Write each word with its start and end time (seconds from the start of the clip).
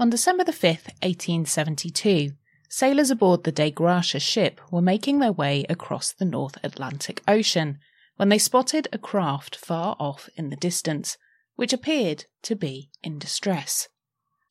On 0.00 0.08
December 0.08 0.44
the 0.44 0.52
5th, 0.52 0.88
1872, 1.02 2.30
sailors 2.70 3.10
aboard 3.10 3.44
the 3.44 3.52
Dei 3.52 3.70
Gratia 3.70 4.18
ship 4.18 4.58
were 4.70 4.80
making 4.80 5.18
their 5.18 5.30
way 5.30 5.66
across 5.68 6.10
the 6.10 6.24
North 6.24 6.56
Atlantic 6.64 7.22
Ocean 7.28 7.78
when 8.16 8.30
they 8.30 8.38
spotted 8.38 8.88
a 8.94 8.98
craft 8.98 9.56
far 9.56 9.96
off 10.00 10.30
in 10.36 10.48
the 10.48 10.56
distance, 10.56 11.18
which 11.56 11.74
appeared 11.74 12.24
to 12.44 12.56
be 12.56 12.88
in 13.02 13.18
distress. 13.18 13.88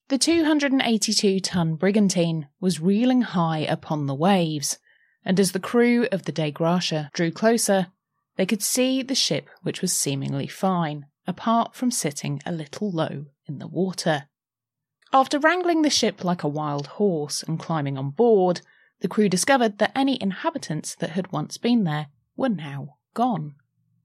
The 0.10 0.20
282 0.20 1.40
ton 1.40 1.74
brigantine 1.74 2.48
was 2.60 2.80
reeling 2.80 3.24
high 3.24 3.62
upon 3.62 4.06
the 4.06 4.14
waves, 4.14 4.78
and 5.26 5.40
as 5.40 5.54
the 5.54 5.60
crew 5.60 6.08
of 6.12 6.26
the 6.26 6.32
Dei 6.32 6.52
Gratia 6.52 7.10
drew 7.16 7.32
closer, 7.32 7.88
they 8.36 8.46
could 8.46 8.62
see 8.62 9.02
the 9.02 9.16
ship, 9.16 9.50
which 9.64 9.82
was 9.82 9.98
seemingly 9.98 10.46
fine, 10.46 11.08
apart 11.26 11.74
from 11.74 11.90
sitting 11.90 12.40
a 12.46 12.52
little 12.52 12.92
low 12.92 13.26
in 13.48 13.58
the 13.58 13.68
water. 13.68 14.30
After 15.12 15.40
wrangling 15.40 15.82
the 15.82 15.90
ship 15.90 16.24
like 16.24 16.44
a 16.44 16.48
wild 16.48 16.88
horse 16.88 17.42
and 17.42 17.60
climbing 17.60 17.98
on 17.98 18.12
board, 18.12 18.62
the 19.02 19.08
crew 19.08 19.28
discovered 19.28 19.80
that 19.80 19.92
any 19.96 20.22
inhabitants 20.22 20.96
that 20.96 21.12
had 21.12 21.32
once 21.32 21.58
been 21.58 21.84
there 21.84 22.08
were 22.36 22.50
now 22.50 22.98
gone. 23.14 23.56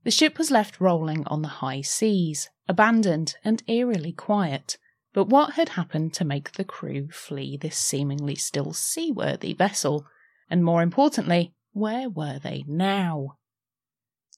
The 0.05 0.11
ship 0.11 0.39
was 0.39 0.51
left 0.51 0.81
rolling 0.81 1.27
on 1.27 1.43
the 1.43 1.61
high 1.61 1.83
seas, 1.83 2.49
abandoned 2.69 3.37
and 3.45 3.63
eerily 3.67 4.13
quiet. 4.13 4.79
But 5.13 5.29
what 5.29 5.55
had 5.55 5.71
happened 5.71 6.15
to 6.15 6.25
make 6.25 6.53
the 6.53 6.65
crew 6.65 7.09
flee 7.11 7.57
this 7.57 7.77
seemingly 7.77 8.35
still 8.35 8.73
seaworthy 8.73 9.55
vessel? 9.55 10.07
And 10.51 10.65
more 10.65 10.83
importantly, 10.83 11.55
where 11.73 12.09
were 12.09 12.39
they 12.39 12.65
now? 12.67 13.37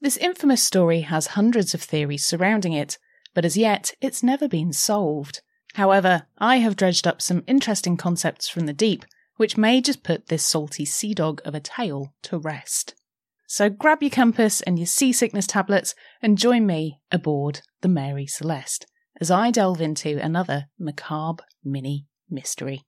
This 0.01 0.17
infamous 0.17 0.63
story 0.63 1.03
has 1.03 1.29
hundreds 1.29 1.75
of 1.75 1.83
theories 1.83 2.27
surrounding 2.27 2.73
it, 2.73 2.99
but 3.35 3.45
as 3.45 3.57
yet 3.57 3.95
it's 4.01 4.23
never 4.23 4.49
been 4.49 4.73
solved. 4.73 5.41
However, 5.77 6.23
I 6.39 6.57
have 6.57 6.75
dredged 6.75 7.07
up 7.07 7.21
some 7.21 7.45
interesting 7.47 7.99
concepts 7.99 8.49
from 8.49 8.65
the 8.65 8.73
deep, 8.73 9.05
which 9.37 9.59
may 9.59 9.83
just 9.83 10.03
put 10.03 10.29
this 10.29 10.43
salty 10.43 10.87
sea 10.87 11.13
dog 11.13 11.43
of 11.45 11.55
a 11.55 11.61
tale 11.61 12.15
to 12.23 12.39
rest. 12.39 12.95
So 13.47 13.69
grab 13.69 14.03
your 14.03 14.11
compass 14.11 14.63
and 14.63 14.79
your 14.79 14.87
seasickness 14.87 15.47
tablets 15.47 15.95
and 16.23 16.39
join 16.39 16.65
me 16.65 17.01
aboard 17.13 17.61
the 17.83 17.89
Mary 17.89 18.27
Celeste 18.27 18.87
as 19.21 19.31
I 19.31 19.51
delve 19.51 19.83
into 19.83 20.19
another 20.19 20.69
macabre 20.79 21.45
mini 21.63 22.07
mystery. 22.31 22.81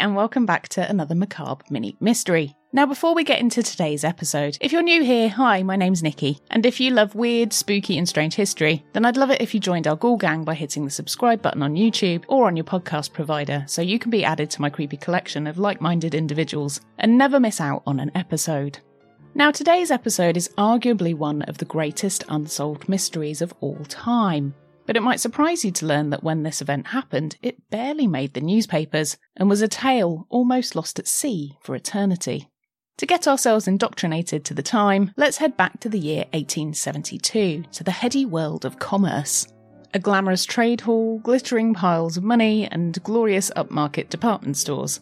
And 0.00 0.16
welcome 0.16 0.46
back 0.46 0.66
to 0.70 0.88
another 0.88 1.14
macabre 1.14 1.62
mini 1.68 1.94
mystery. 2.00 2.56
Now, 2.72 2.86
before 2.86 3.14
we 3.14 3.22
get 3.22 3.40
into 3.40 3.62
today's 3.62 4.02
episode, 4.02 4.56
if 4.62 4.72
you're 4.72 4.82
new 4.82 5.04
here, 5.04 5.28
hi, 5.28 5.62
my 5.62 5.76
name's 5.76 6.02
Nikki, 6.02 6.38
and 6.50 6.64
if 6.64 6.80
you 6.80 6.90
love 6.90 7.14
weird, 7.14 7.52
spooky, 7.52 7.98
and 7.98 8.08
strange 8.08 8.34
history, 8.34 8.82
then 8.94 9.04
I'd 9.04 9.18
love 9.18 9.30
it 9.30 9.42
if 9.42 9.52
you 9.52 9.60
joined 9.60 9.86
our 9.86 9.96
Ghoul 9.96 10.16
Gang 10.16 10.42
by 10.42 10.54
hitting 10.54 10.86
the 10.86 10.90
subscribe 10.90 11.42
button 11.42 11.62
on 11.62 11.74
YouTube 11.74 12.24
or 12.28 12.46
on 12.46 12.56
your 12.56 12.64
podcast 12.64 13.12
provider 13.12 13.62
so 13.66 13.82
you 13.82 13.98
can 13.98 14.10
be 14.10 14.24
added 14.24 14.50
to 14.50 14.62
my 14.62 14.70
creepy 14.70 14.96
collection 14.96 15.46
of 15.46 15.58
like 15.58 15.82
minded 15.82 16.14
individuals 16.14 16.80
and 16.98 17.18
never 17.18 17.38
miss 17.38 17.60
out 17.60 17.82
on 17.86 18.00
an 18.00 18.10
episode. 18.14 18.78
Now, 19.34 19.50
today's 19.50 19.90
episode 19.90 20.38
is 20.38 20.48
arguably 20.56 21.14
one 21.14 21.42
of 21.42 21.58
the 21.58 21.66
greatest 21.66 22.24
unsolved 22.30 22.88
mysteries 22.88 23.42
of 23.42 23.52
all 23.60 23.84
time. 23.84 24.54
But 24.90 24.96
it 24.96 25.04
might 25.04 25.20
surprise 25.20 25.64
you 25.64 25.70
to 25.70 25.86
learn 25.86 26.10
that 26.10 26.24
when 26.24 26.42
this 26.42 26.60
event 26.60 26.88
happened, 26.88 27.36
it 27.42 27.70
barely 27.70 28.08
made 28.08 28.34
the 28.34 28.40
newspapers 28.40 29.16
and 29.36 29.48
was 29.48 29.62
a 29.62 29.68
tale 29.68 30.26
almost 30.28 30.74
lost 30.74 30.98
at 30.98 31.06
sea 31.06 31.56
for 31.62 31.76
eternity. 31.76 32.48
To 32.98 33.06
get 33.06 33.28
ourselves 33.28 33.68
indoctrinated 33.68 34.44
to 34.46 34.52
the 34.52 34.64
time, 34.64 35.12
let's 35.16 35.36
head 35.36 35.56
back 35.56 35.78
to 35.78 35.88
the 35.88 36.00
year 36.00 36.24
1872 36.32 37.66
to 37.70 37.84
the 37.84 37.92
heady 37.92 38.26
world 38.26 38.64
of 38.64 38.80
commerce. 38.80 39.46
A 39.94 40.00
glamorous 40.00 40.44
trade 40.44 40.80
hall, 40.80 41.20
glittering 41.20 41.72
piles 41.72 42.16
of 42.16 42.24
money, 42.24 42.66
and 42.66 43.00
glorious 43.04 43.52
upmarket 43.54 44.08
department 44.08 44.56
stores. 44.56 44.98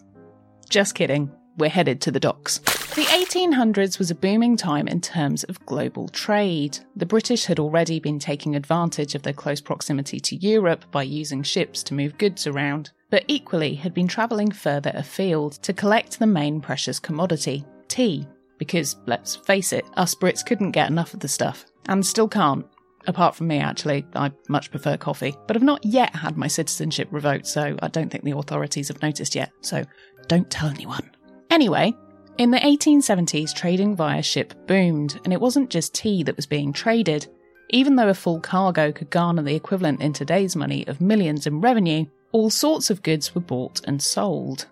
Just 0.68 0.94
kidding, 0.96 1.32
we're 1.58 1.68
headed 1.68 2.00
to 2.02 2.10
the 2.10 2.20
docks. 2.20 2.58
The 2.58 3.04
1800s 3.04 3.98
was 3.98 4.10
a 4.10 4.14
booming 4.14 4.56
time 4.56 4.88
in 4.88 5.00
terms 5.00 5.44
of 5.44 5.64
global 5.66 6.08
trade. 6.08 6.78
The 6.96 7.06
British 7.06 7.44
had 7.44 7.58
already 7.58 8.00
been 8.00 8.18
taking 8.18 8.56
advantage 8.56 9.14
of 9.14 9.22
their 9.22 9.32
close 9.32 9.60
proximity 9.60 10.18
to 10.20 10.36
Europe 10.36 10.84
by 10.90 11.04
using 11.04 11.42
ships 11.42 11.82
to 11.84 11.94
move 11.94 12.18
goods 12.18 12.46
around, 12.46 12.90
but 13.10 13.24
equally 13.28 13.74
had 13.74 13.94
been 13.94 14.08
travelling 14.08 14.50
further 14.50 14.90
afield 14.94 15.52
to 15.62 15.72
collect 15.72 16.18
the 16.18 16.26
main 16.26 16.60
precious 16.60 16.98
commodity, 16.98 17.64
tea. 17.86 18.26
Because, 18.58 18.96
let's 19.06 19.36
face 19.36 19.72
it, 19.72 19.84
us 19.96 20.14
Brits 20.14 20.44
couldn't 20.44 20.72
get 20.72 20.90
enough 20.90 21.14
of 21.14 21.20
the 21.20 21.28
stuff, 21.28 21.66
and 21.88 22.04
still 22.04 22.26
can't. 22.26 22.66
Apart 23.06 23.36
from 23.36 23.46
me, 23.46 23.58
actually, 23.58 24.04
I 24.16 24.32
much 24.48 24.70
prefer 24.70 24.96
coffee. 24.96 25.36
But 25.46 25.56
I've 25.56 25.62
not 25.62 25.84
yet 25.84 26.14
had 26.16 26.36
my 26.36 26.48
citizenship 26.48 27.08
revoked, 27.10 27.46
so 27.46 27.76
I 27.80 27.88
don't 27.88 28.10
think 28.10 28.24
the 28.24 28.36
authorities 28.36 28.88
have 28.88 29.00
noticed 29.02 29.34
yet. 29.36 29.52
So 29.60 29.84
don't 30.26 30.50
tell 30.50 30.68
anyone. 30.68 31.08
Anyway, 31.50 31.94
in 32.38 32.50
the 32.50 32.58
1870s, 32.58 33.54
trading 33.54 33.96
via 33.96 34.22
ship 34.22 34.54
boomed, 34.66 35.20
and 35.24 35.32
it 35.32 35.40
wasn't 35.40 35.70
just 35.70 35.94
tea 35.94 36.22
that 36.22 36.36
was 36.36 36.46
being 36.46 36.72
traded. 36.72 37.26
Even 37.70 37.96
though 37.96 38.08
a 38.08 38.14
full 38.14 38.40
cargo 38.40 38.92
could 38.92 39.10
garner 39.10 39.42
the 39.42 39.54
equivalent 39.54 40.00
in 40.00 40.12
today's 40.12 40.54
money 40.54 40.86
of 40.86 41.00
millions 41.00 41.46
in 41.46 41.60
revenue, 41.60 42.06
all 42.32 42.50
sorts 42.50 42.90
of 42.90 43.02
goods 43.02 43.34
were 43.34 43.40
bought 43.40 43.80
and 43.84 44.00
sold. 44.00 44.66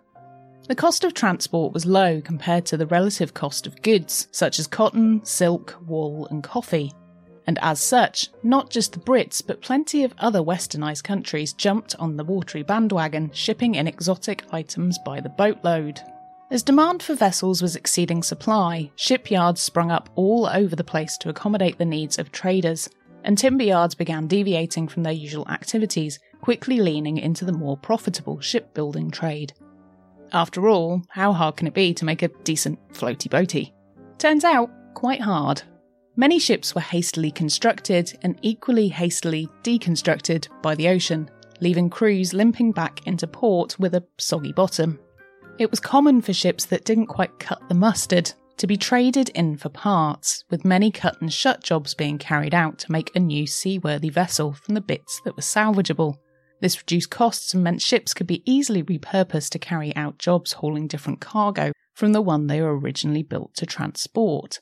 The 0.68 0.74
cost 0.74 1.04
of 1.04 1.14
transport 1.14 1.72
was 1.72 1.86
low 1.86 2.20
compared 2.20 2.66
to 2.66 2.76
the 2.76 2.86
relative 2.86 3.34
cost 3.34 3.66
of 3.66 3.82
goods 3.82 4.28
such 4.30 4.58
as 4.58 4.66
cotton, 4.66 5.24
silk, 5.24 5.76
wool, 5.86 6.26
and 6.26 6.42
coffee. 6.42 6.92
And 7.46 7.58
as 7.62 7.80
such, 7.80 8.30
not 8.42 8.70
just 8.70 8.92
the 8.92 8.98
Brits, 8.98 9.40
but 9.46 9.60
plenty 9.60 10.02
of 10.02 10.14
other 10.18 10.40
westernised 10.40 11.04
countries 11.04 11.52
jumped 11.52 11.94
on 11.96 12.16
the 12.16 12.24
watery 12.24 12.64
bandwagon, 12.64 13.30
shipping 13.32 13.76
in 13.76 13.86
exotic 13.86 14.42
items 14.52 14.98
by 15.04 15.20
the 15.20 15.28
boatload. 15.28 16.00
As 16.48 16.62
demand 16.62 17.02
for 17.02 17.14
vessels 17.14 17.60
was 17.60 17.74
exceeding 17.74 18.22
supply, 18.22 18.92
shipyards 18.94 19.60
sprung 19.60 19.90
up 19.90 20.08
all 20.14 20.46
over 20.46 20.76
the 20.76 20.84
place 20.84 21.18
to 21.18 21.28
accommodate 21.28 21.76
the 21.76 21.84
needs 21.84 22.20
of 22.20 22.30
traders, 22.30 22.88
and 23.24 23.36
timber 23.36 23.64
yards 23.64 23.96
began 23.96 24.28
deviating 24.28 24.86
from 24.86 25.02
their 25.02 25.12
usual 25.12 25.48
activities, 25.48 26.20
quickly 26.40 26.78
leaning 26.80 27.18
into 27.18 27.44
the 27.44 27.52
more 27.52 27.76
profitable 27.76 28.40
shipbuilding 28.40 29.10
trade. 29.10 29.54
After 30.32 30.68
all, 30.68 31.02
how 31.08 31.32
hard 31.32 31.56
can 31.56 31.66
it 31.66 31.74
be 31.74 31.92
to 31.94 32.04
make 32.04 32.22
a 32.22 32.28
decent 32.44 32.78
floaty 32.92 33.28
boaty? 33.28 33.72
Turns 34.18 34.44
out, 34.44 34.70
quite 34.94 35.20
hard. 35.20 35.62
Many 36.14 36.38
ships 36.38 36.76
were 36.76 36.80
hastily 36.80 37.32
constructed 37.32 38.16
and 38.22 38.38
equally 38.42 38.86
hastily 38.86 39.48
deconstructed 39.64 40.46
by 40.62 40.76
the 40.76 40.88
ocean, 40.88 41.28
leaving 41.60 41.90
crews 41.90 42.32
limping 42.32 42.70
back 42.70 43.04
into 43.04 43.26
port 43.26 43.78
with 43.80 43.96
a 43.96 44.04
soggy 44.16 44.52
bottom. 44.52 45.00
It 45.58 45.70
was 45.70 45.80
common 45.80 46.20
for 46.20 46.34
ships 46.34 46.66
that 46.66 46.84
didn't 46.84 47.06
quite 47.06 47.38
cut 47.38 47.66
the 47.68 47.74
mustard 47.74 48.32
to 48.58 48.66
be 48.66 48.76
traded 48.76 49.30
in 49.30 49.56
for 49.56 49.70
parts, 49.70 50.44
with 50.50 50.64
many 50.64 50.90
cut 50.90 51.20
and 51.20 51.32
shut 51.32 51.62
jobs 51.62 51.94
being 51.94 52.18
carried 52.18 52.54
out 52.54 52.78
to 52.80 52.92
make 52.92 53.14
a 53.14 53.20
new 53.20 53.46
seaworthy 53.46 54.10
vessel 54.10 54.52
from 54.52 54.74
the 54.74 54.80
bits 54.82 55.20
that 55.24 55.34
were 55.34 55.42
salvageable. 55.42 56.16
This 56.60 56.78
reduced 56.78 57.10
costs 57.10 57.54
and 57.54 57.64
meant 57.64 57.80
ships 57.80 58.12
could 58.12 58.26
be 58.26 58.42
easily 58.50 58.82
repurposed 58.82 59.50
to 59.50 59.58
carry 59.58 59.94
out 59.96 60.18
jobs 60.18 60.52
hauling 60.52 60.88
different 60.88 61.20
cargo 61.20 61.72
from 61.94 62.12
the 62.12 62.22
one 62.22 62.46
they 62.46 62.60
were 62.60 62.78
originally 62.78 63.22
built 63.22 63.54
to 63.56 63.66
transport. 63.66 64.58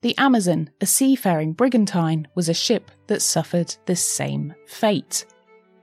The 0.00 0.16
Amazon, 0.16 0.70
a 0.80 0.86
seafaring 0.86 1.52
brigantine, 1.54 2.28
was 2.34 2.48
a 2.48 2.54
ship 2.54 2.90
that 3.08 3.20
suffered 3.20 3.74
this 3.86 4.02
same 4.02 4.54
fate. 4.66 5.26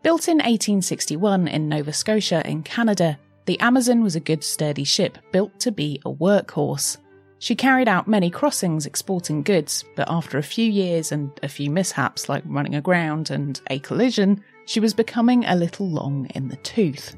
Built 0.02 0.28
in 0.28 0.38
1861 0.38 1.48
in 1.48 1.68
Nova 1.68 1.92
Scotia 1.92 2.48
in 2.48 2.64
Canada, 2.64 3.20
the 3.46 3.60
Amazon 3.60 4.04
was 4.04 4.16
a 4.16 4.20
good 4.20 4.44
sturdy 4.44 4.84
ship 4.84 5.18
built 5.32 5.60
to 5.60 5.72
be 5.72 6.02
a 6.06 6.12
workhorse. 6.12 6.98
She 7.40 7.56
carried 7.56 7.88
out 7.88 8.08
many 8.08 8.30
crossings 8.30 8.86
exporting 8.86 9.44
goods, 9.44 9.84
but 9.96 10.10
after 10.10 10.38
a 10.38 10.44
few 10.44 10.70
years 10.70 11.12
and 11.12 11.32
a 11.44 11.48
few 11.48 11.70
mishaps 11.70 12.28
like 12.28 12.44
running 12.46 12.76
aground 12.76 13.30
and 13.30 13.60
a 13.70 13.80
collision, 13.80 14.44
she 14.66 14.80
was 14.80 14.94
becoming 14.94 15.46
a 15.46 15.56
little 15.56 15.88
long 15.88 16.28
in 16.34 16.48
the 16.48 16.56
tooth. 16.58 17.16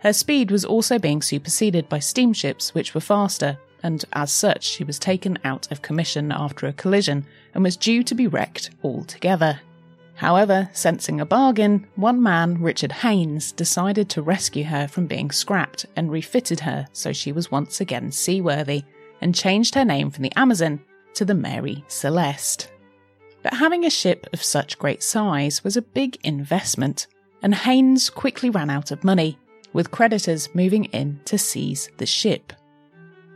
Her 0.00 0.12
speed 0.12 0.50
was 0.50 0.64
also 0.64 0.98
being 0.98 1.20
superseded 1.20 1.88
by 1.88 1.98
steamships, 1.98 2.74
which 2.74 2.94
were 2.94 3.00
faster, 3.00 3.58
and 3.82 4.04
as 4.12 4.30
such, 4.30 4.64
she 4.64 4.84
was 4.84 4.98
taken 4.98 5.38
out 5.44 5.70
of 5.72 5.82
commission 5.82 6.32
after 6.32 6.66
a 6.66 6.72
collision 6.72 7.26
and 7.54 7.64
was 7.64 7.76
due 7.76 8.02
to 8.04 8.14
be 8.14 8.26
wrecked 8.26 8.70
altogether. 8.84 9.60
However, 10.20 10.68
sensing 10.74 11.18
a 11.18 11.24
bargain, 11.24 11.86
one 11.96 12.22
man, 12.22 12.60
Richard 12.60 12.92
Haines, 12.92 13.52
decided 13.52 14.10
to 14.10 14.20
rescue 14.20 14.64
her 14.64 14.86
from 14.86 15.06
being 15.06 15.30
scrapped 15.30 15.86
and 15.96 16.10
refitted 16.10 16.60
her 16.60 16.86
so 16.92 17.10
she 17.10 17.32
was 17.32 17.50
once 17.50 17.80
again 17.80 18.12
seaworthy, 18.12 18.82
and 19.22 19.34
changed 19.34 19.74
her 19.74 19.84
name 19.84 20.10
from 20.10 20.20
the 20.24 20.36
Amazon 20.36 20.78
to 21.14 21.24
the 21.24 21.32
Mary 21.32 21.82
Celeste. 21.88 22.70
But 23.42 23.54
having 23.54 23.86
a 23.86 23.90
ship 23.90 24.26
of 24.34 24.42
such 24.42 24.78
great 24.78 25.02
size 25.02 25.64
was 25.64 25.78
a 25.78 25.80
big 25.80 26.18
investment, 26.22 27.06
and 27.40 27.54
Haines 27.54 28.10
quickly 28.10 28.50
ran 28.50 28.68
out 28.68 28.90
of 28.90 29.02
money, 29.02 29.38
with 29.72 29.90
creditors 29.90 30.54
moving 30.54 30.84
in 30.84 31.18
to 31.24 31.38
seize 31.38 31.88
the 31.96 32.04
ship. 32.04 32.52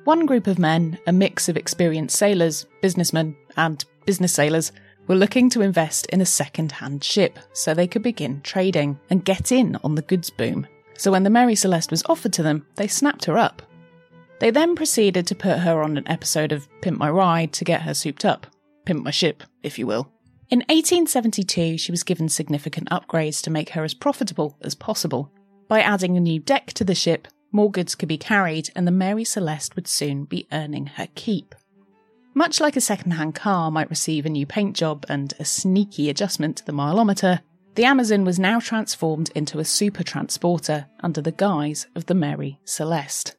One 0.05 0.27
group 0.27 0.47
of 0.47 0.59
men, 0.59 0.99
a 1.07 1.15
mix 1.15 1.49
of 1.49 1.57
experienced 1.57 2.19
sailors, 2.19 2.67
businessmen, 2.83 3.37
and 3.57 3.83
business 4.05 4.35
sailors, 4.35 4.71
were 5.07 5.15
looking 5.15 5.51
to 5.51 5.63
invest 5.63 6.07
in 6.07 6.21
a 6.21 6.27
second 6.27 6.73
hand 6.73 7.05
ship 7.05 7.39
so 7.53 7.75
they 7.75 7.87
could 7.87 8.03
begin 8.03 8.41
trading 8.43 8.99
and 9.11 9.25
get 9.25 9.53
in 9.53 9.77
on 9.85 9.95
the 9.95 10.03
goods 10.03 10.31
boom. 10.31 10.67
So 10.97 11.11
when 11.11 11.25
the 11.25 11.31
Mary 11.31 11.55
Celeste 11.55 11.91
was 11.91 12.05
offered 12.07 12.33
to 12.35 12.43
them, 12.43 12.67
they 12.77 12.87
snapped 12.87 13.25
her 13.27 13.37
up. 13.37 13.63
They 14.41 14.51
then 14.51 14.75
proceeded 14.75 15.27
to 15.27 15.35
put 15.35 15.59
her 15.59 15.83
on 15.83 15.97
an 15.97 16.09
episode 16.09 16.53
of 16.53 16.69
Pimp 16.81 16.99
My 16.99 17.11
Ride 17.11 17.53
to 17.55 17.65
get 17.65 17.83
her 17.83 17.95
souped 17.95 18.25
up, 18.25 18.47
pimp 18.85 19.05
my 19.05 19.11
ship, 19.11 19.43
if 19.63 19.79
you 19.79 19.87
will. 19.87 20.11
In 20.51 20.59
1872, 20.69 21.79
she 21.79 21.91
was 21.91 22.03
given 22.03 22.29
significant 22.29 22.89
upgrades 22.91 23.43
to 23.43 23.51
make 23.51 23.71
her 23.71 23.85
as 23.85 23.95
profitable 23.95 24.57
as 24.61 24.75
possible. 24.75 25.33
By 25.69 25.81
adding 25.81 26.17
a 26.17 26.21
new 26.21 26.39
deck 26.39 26.73
to 26.75 26.85
the 26.85 26.95
ship, 26.95 27.29
more 27.51 27.71
goods 27.71 27.95
could 27.95 28.09
be 28.09 28.19
carried, 28.19 28.71
and 28.77 28.87
the 28.87 28.93
Mary 28.93 29.25
Celeste 29.25 29.77
would 29.77 29.89
soon 29.89 30.25
be 30.25 30.47
earning 30.53 30.87
her 30.87 31.09
keep. 31.15 31.55
Much 32.37 32.61
like 32.61 32.77
a 32.77 32.81
second-hand 32.81 33.33
car 33.33 33.71
might 33.71 33.89
receive 33.89 34.27
a 34.27 34.29
new 34.29 34.45
paint 34.45 34.75
job 34.75 35.07
and 35.09 35.35
a 35.39 35.45
sneaky 35.45 36.11
adjustment 36.11 36.57
to 36.57 36.67
the 36.67 36.73
mileometer, 36.73 37.41
the 37.77 37.85
Amazon 37.85 38.25
was 38.25 38.41
now 38.41 38.59
transformed 38.59 39.31
into 39.37 39.61
a 39.61 39.65
super 39.65 40.03
transporter 40.03 40.87
under 41.01 41.21
the 41.21 41.31
guise 41.31 41.87
of 41.95 42.07
the 42.07 42.15
Mary 42.15 42.59
Celeste. 42.65 43.37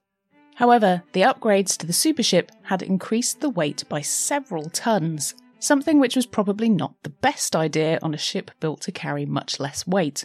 However, 0.55 1.03
the 1.11 1.21
upgrades 1.21 1.77
to 1.77 1.85
the 1.85 1.91
supership 1.91 2.49
had 2.63 2.81
increased 2.81 3.41
the 3.41 3.49
weight 3.49 3.83
by 3.89 3.99
several 3.99 4.69
tons, 4.69 5.35
something 5.59 5.99
which 5.99 6.15
was 6.15 6.25
probably 6.25 6.69
not 6.69 6.95
the 7.03 7.09
best 7.09 7.53
idea 7.53 7.99
on 8.01 8.13
a 8.13 8.17
ship 8.17 8.49
built 8.61 8.79
to 8.81 8.93
carry 8.93 9.25
much 9.25 9.59
less 9.59 9.85
weight. 9.85 10.23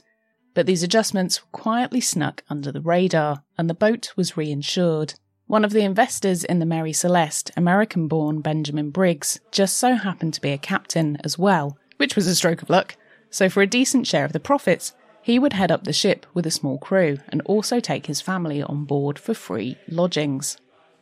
But 0.55 0.67
these 0.67 0.85
adjustments 0.85 1.43
were 1.43 1.49
quietly 1.51 2.01
snuck 2.01 2.45
under 2.49 2.71
the 2.71 2.81
radar, 2.81 3.43
and 3.59 3.69
the 3.69 3.75
boat 3.75 4.13
was 4.17 4.37
reinsured. 4.37 5.15
One 5.51 5.65
of 5.65 5.73
the 5.73 5.83
investors 5.83 6.45
in 6.45 6.61
the 6.61 6.65
Mary 6.65 6.93
Celeste, 6.93 7.51
American 7.57 8.07
born 8.07 8.41
Benjamin 8.41 8.91
Briggs, 8.91 9.41
just 9.51 9.79
so 9.79 9.97
happened 9.97 10.33
to 10.35 10.41
be 10.41 10.53
a 10.53 10.59
captain 10.59 11.19
as 11.25 11.41
well, 11.41 11.77
which 11.97 12.15
was 12.15 12.29
a 12.29 12.37
stroke 12.37 12.63
of 12.63 12.71
luck. 12.71 12.95
So, 13.31 13.49
for 13.49 13.61
a 13.61 13.67
decent 13.67 14.07
share 14.07 14.25
of 14.25 14.33
the 14.33 14.39
profits, 14.39 14.93
he 15.23 15.41
would 15.41 15.55
head 15.55 15.73
up 15.73 15.83
the 15.83 15.93
ship 15.93 16.25
with 16.35 16.47
a 16.47 16.53
small 16.53 16.79
crew 16.79 17.19
and 17.31 17.43
also 17.47 17.81
take 17.81 18.07
his 18.07 18.21
family 18.21 18.63
on 18.63 18.85
board 18.85 19.19
for 19.19 19.35
free 19.35 19.77
lodgings. 19.89 20.57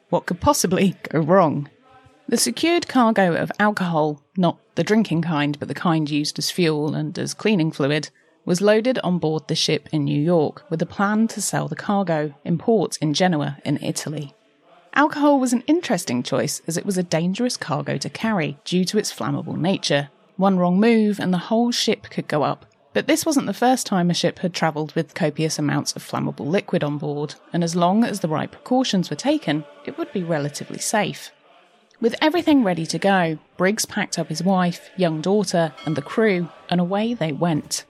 What 0.08 0.24
could 0.24 0.40
possibly 0.40 0.96
go 1.10 1.18
wrong? 1.20 1.68
The 2.26 2.38
secured 2.38 2.88
cargo 2.88 3.34
of 3.34 3.52
alcohol, 3.58 4.22
not 4.34 4.58
the 4.76 4.82
drinking 4.82 5.20
kind, 5.20 5.58
but 5.58 5.68
the 5.68 5.74
kind 5.74 6.08
used 6.08 6.38
as 6.38 6.50
fuel 6.50 6.94
and 6.94 7.18
as 7.18 7.34
cleaning 7.34 7.70
fluid, 7.70 8.08
was 8.46 8.62
loaded 8.62 8.98
on 9.00 9.18
board 9.18 9.46
the 9.46 9.54
ship 9.54 9.90
in 9.92 10.04
New 10.04 10.18
York 10.18 10.64
with 10.70 10.80
a 10.80 10.86
plan 10.86 11.28
to 11.28 11.42
sell 11.42 11.68
the 11.68 11.76
cargo 11.76 12.32
in 12.46 12.56
port 12.56 12.96
in 13.02 13.12
Genoa 13.12 13.58
in 13.62 13.76
Italy. 13.82 14.32
Alcohol 14.98 15.38
was 15.38 15.52
an 15.52 15.62
interesting 15.68 16.24
choice 16.24 16.60
as 16.66 16.76
it 16.76 16.84
was 16.84 16.98
a 16.98 17.04
dangerous 17.04 17.56
cargo 17.56 17.96
to 17.98 18.10
carry 18.10 18.58
due 18.64 18.84
to 18.86 18.98
its 18.98 19.14
flammable 19.14 19.56
nature. 19.56 20.10
One 20.36 20.58
wrong 20.58 20.80
move 20.80 21.20
and 21.20 21.32
the 21.32 21.38
whole 21.38 21.70
ship 21.70 22.10
could 22.10 22.26
go 22.26 22.42
up, 22.42 22.66
but 22.94 23.06
this 23.06 23.24
wasn't 23.24 23.46
the 23.46 23.54
first 23.54 23.86
time 23.86 24.10
a 24.10 24.14
ship 24.14 24.40
had 24.40 24.52
travelled 24.52 24.92
with 24.96 25.14
copious 25.14 25.56
amounts 25.56 25.92
of 25.92 26.02
flammable 26.02 26.48
liquid 26.48 26.82
on 26.82 26.98
board, 26.98 27.36
and 27.52 27.62
as 27.62 27.76
long 27.76 28.02
as 28.02 28.18
the 28.18 28.28
right 28.28 28.50
precautions 28.50 29.08
were 29.08 29.14
taken, 29.14 29.64
it 29.84 29.96
would 29.96 30.12
be 30.12 30.24
relatively 30.24 30.80
safe. 30.80 31.30
With 32.00 32.16
everything 32.20 32.64
ready 32.64 32.84
to 32.86 32.98
go, 32.98 33.38
Briggs 33.56 33.86
packed 33.86 34.18
up 34.18 34.26
his 34.26 34.42
wife, 34.42 34.90
young 34.96 35.20
daughter, 35.20 35.74
and 35.86 35.94
the 35.94 36.02
crew, 36.02 36.48
and 36.68 36.80
away 36.80 37.14
they 37.14 37.30
went. 37.30 37.84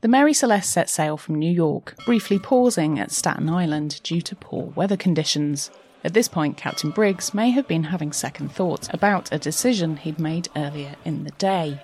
The 0.00 0.08
Mary 0.08 0.32
Celeste 0.32 0.72
set 0.72 0.88
sail 0.88 1.18
from 1.18 1.34
New 1.34 1.52
York, 1.52 1.96
briefly 2.06 2.38
pausing 2.38 2.98
at 2.98 3.10
Staten 3.10 3.50
Island 3.50 4.00
due 4.02 4.22
to 4.22 4.34
poor 4.34 4.72
weather 4.74 4.96
conditions. 4.96 5.70
At 6.06 6.14
this 6.14 6.28
point, 6.28 6.56
Captain 6.56 6.90
Briggs 6.90 7.34
may 7.34 7.50
have 7.50 7.66
been 7.66 7.82
having 7.82 8.12
second 8.12 8.52
thoughts 8.52 8.88
about 8.92 9.32
a 9.32 9.40
decision 9.40 9.96
he'd 9.96 10.20
made 10.20 10.48
earlier 10.54 10.94
in 11.04 11.24
the 11.24 11.32
day. 11.32 11.80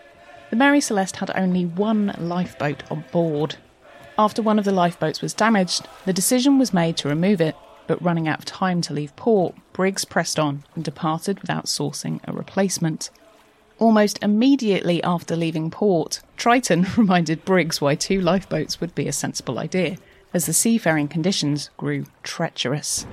The 0.50 0.54
Mary 0.54 0.80
Celeste 0.80 1.16
had 1.16 1.32
only 1.34 1.66
one 1.66 2.14
lifeboat 2.16 2.84
on 2.88 3.04
board. 3.10 3.56
After 4.16 4.40
one 4.40 4.60
of 4.60 4.64
the 4.64 4.70
lifeboats 4.70 5.22
was 5.22 5.34
damaged, 5.34 5.88
the 6.04 6.12
decision 6.12 6.56
was 6.56 6.72
made 6.72 6.96
to 6.98 7.08
remove 7.08 7.40
it, 7.40 7.56
but 7.88 8.00
running 8.00 8.28
out 8.28 8.38
of 8.38 8.44
time 8.44 8.80
to 8.82 8.92
leave 8.94 9.16
port, 9.16 9.56
Briggs 9.72 10.04
pressed 10.04 10.38
on 10.38 10.62
and 10.76 10.84
departed 10.84 11.40
without 11.40 11.64
sourcing 11.64 12.20
a 12.22 12.32
replacement. 12.32 13.10
Almost 13.80 14.22
immediately 14.22 15.02
after 15.02 15.34
leaving 15.34 15.68
port, 15.68 16.20
Triton 16.36 16.86
reminded 16.96 17.44
Briggs 17.44 17.80
why 17.80 17.96
two 17.96 18.20
lifeboats 18.20 18.80
would 18.80 18.94
be 18.94 19.08
a 19.08 19.12
sensible 19.12 19.58
idea, 19.58 19.96
as 20.32 20.46
the 20.46 20.52
seafaring 20.52 21.08
conditions 21.08 21.70
grew 21.76 22.04
treacherous. 22.22 23.04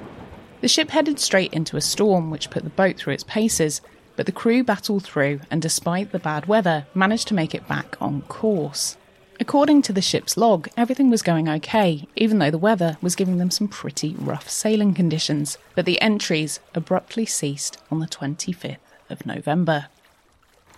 The 0.62 0.68
ship 0.68 0.90
headed 0.90 1.20
straight 1.20 1.54
into 1.54 1.78
a 1.78 1.82
storm 1.82 2.30
which 2.30 2.50
put 2.50 2.64
the 2.64 2.70
boat 2.70 2.98
through 2.98 3.14
its 3.14 3.24
paces, 3.24 3.82
but 4.18 4.26
the 4.26 4.34
crew 4.34 4.64
battled 4.64 5.04
through 5.04 5.40
and, 5.50 5.62
despite 5.62 6.12
the 6.12 6.20
bad 6.20 6.48
weather, 6.48 6.86
managed 6.94 7.30
to 7.30 7.34
make 7.34 7.56
it 7.56 7.68
back 7.68 7.96
on 8.02 8.24
course. 8.24 8.98
According 9.40 9.84
to 9.84 9.94
the 9.94 10.02
ship's 10.02 10.36
log, 10.36 10.68
everything 10.76 11.10
was 11.10 11.22
going 11.22 11.48
okay, 11.48 12.06
even 12.18 12.40
though 12.40 12.52
the 12.52 12.58
weather 12.58 12.98
was 13.02 13.16
giving 13.16 13.38
them 13.38 13.50
some 13.50 13.70
pretty 13.70 14.14
rough 14.20 14.50
sailing 14.50 14.94
conditions. 14.94 15.58
But 15.76 15.86
the 15.86 16.02
entries 16.02 16.60
abruptly 16.76 17.26
ceased 17.26 17.78
on 17.90 18.00
the 18.00 18.06
25th 18.06 18.78
of 19.10 19.26
November. 19.26 19.88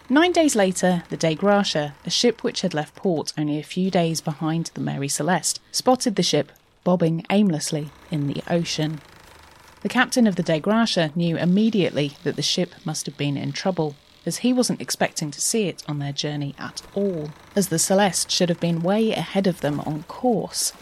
Nine 0.10 0.32
days 0.32 0.56
later, 0.56 1.04
the 1.10 1.18
Dei 1.18 1.34
Gratia, 1.34 1.96
a 2.06 2.12
ship 2.12 2.44
which 2.44 2.62
had 2.62 2.76
left 2.76 2.96
port 2.96 3.34
only 3.36 3.58
a 3.58 3.64
few 3.64 3.90
days 3.90 4.22
behind 4.22 4.70
the 4.76 4.82
Mary 4.82 5.08
Celeste, 5.08 5.60
spotted 5.72 6.16
the 6.16 6.22
ship 6.22 6.52
bobbing 6.84 7.26
aimlessly 7.32 7.90
in 8.12 8.28
the 8.28 8.44
ocean. 8.48 9.02
The 9.82 9.90
captain 9.90 10.28
of 10.28 10.36
the 10.36 10.44
Dei 10.44 10.60
Gratia 10.60 11.12
knew 11.16 11.38
immediately 11.38 12.14
that 12.24 12.36
the 12.36 12.44
ship 12.44 12.76
must 12.86 13.08
have 13.08 13.18
been 13.18 13.36
in 13.36 13.52
trouble 13.52 13.96
as 14.28 14.38
he 14.38 14.54
wasn't 14.54 14.80
expecting 14.80 15.32
to 15.32 15.42
see 15.42 15.68
it 15.68 15.84
on 15.88 15.98
their 15.98 16.12
journey 16.12 16.54
at 16.60 16.84
all, 16.94 17.32
as 17.56 17.70
the 17.70 17.80
Celeste 17.80 18.30
should 18.30 18.50
have 18.50 18.60
been 18.60 18.84
way 18.84 19.12
ahead 19.12 19.48
of 19.48 19.62
them 19.62 19.80
on 19.80 20.04
course. 20.04 20.74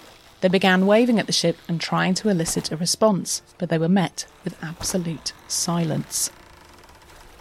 They 0.42 0.50
began 0.50 0.86
waving 0.86 1.18
at 1.18 1.28
the 1.28 1.34
ship 1.34 1.58
and 1.68 1.80
trying 1.80 2.14
to 2.16 2.30
elicit 2.30 2.72
a 2.72 2.78
response, 2.78 3.42
but 3.58 3.70
they 3.70 3.78
were 3.78 3.88
met 3.88 4.26
with 4.44 4.62
absolute 4.62 5.32
silence. 5.48 6.30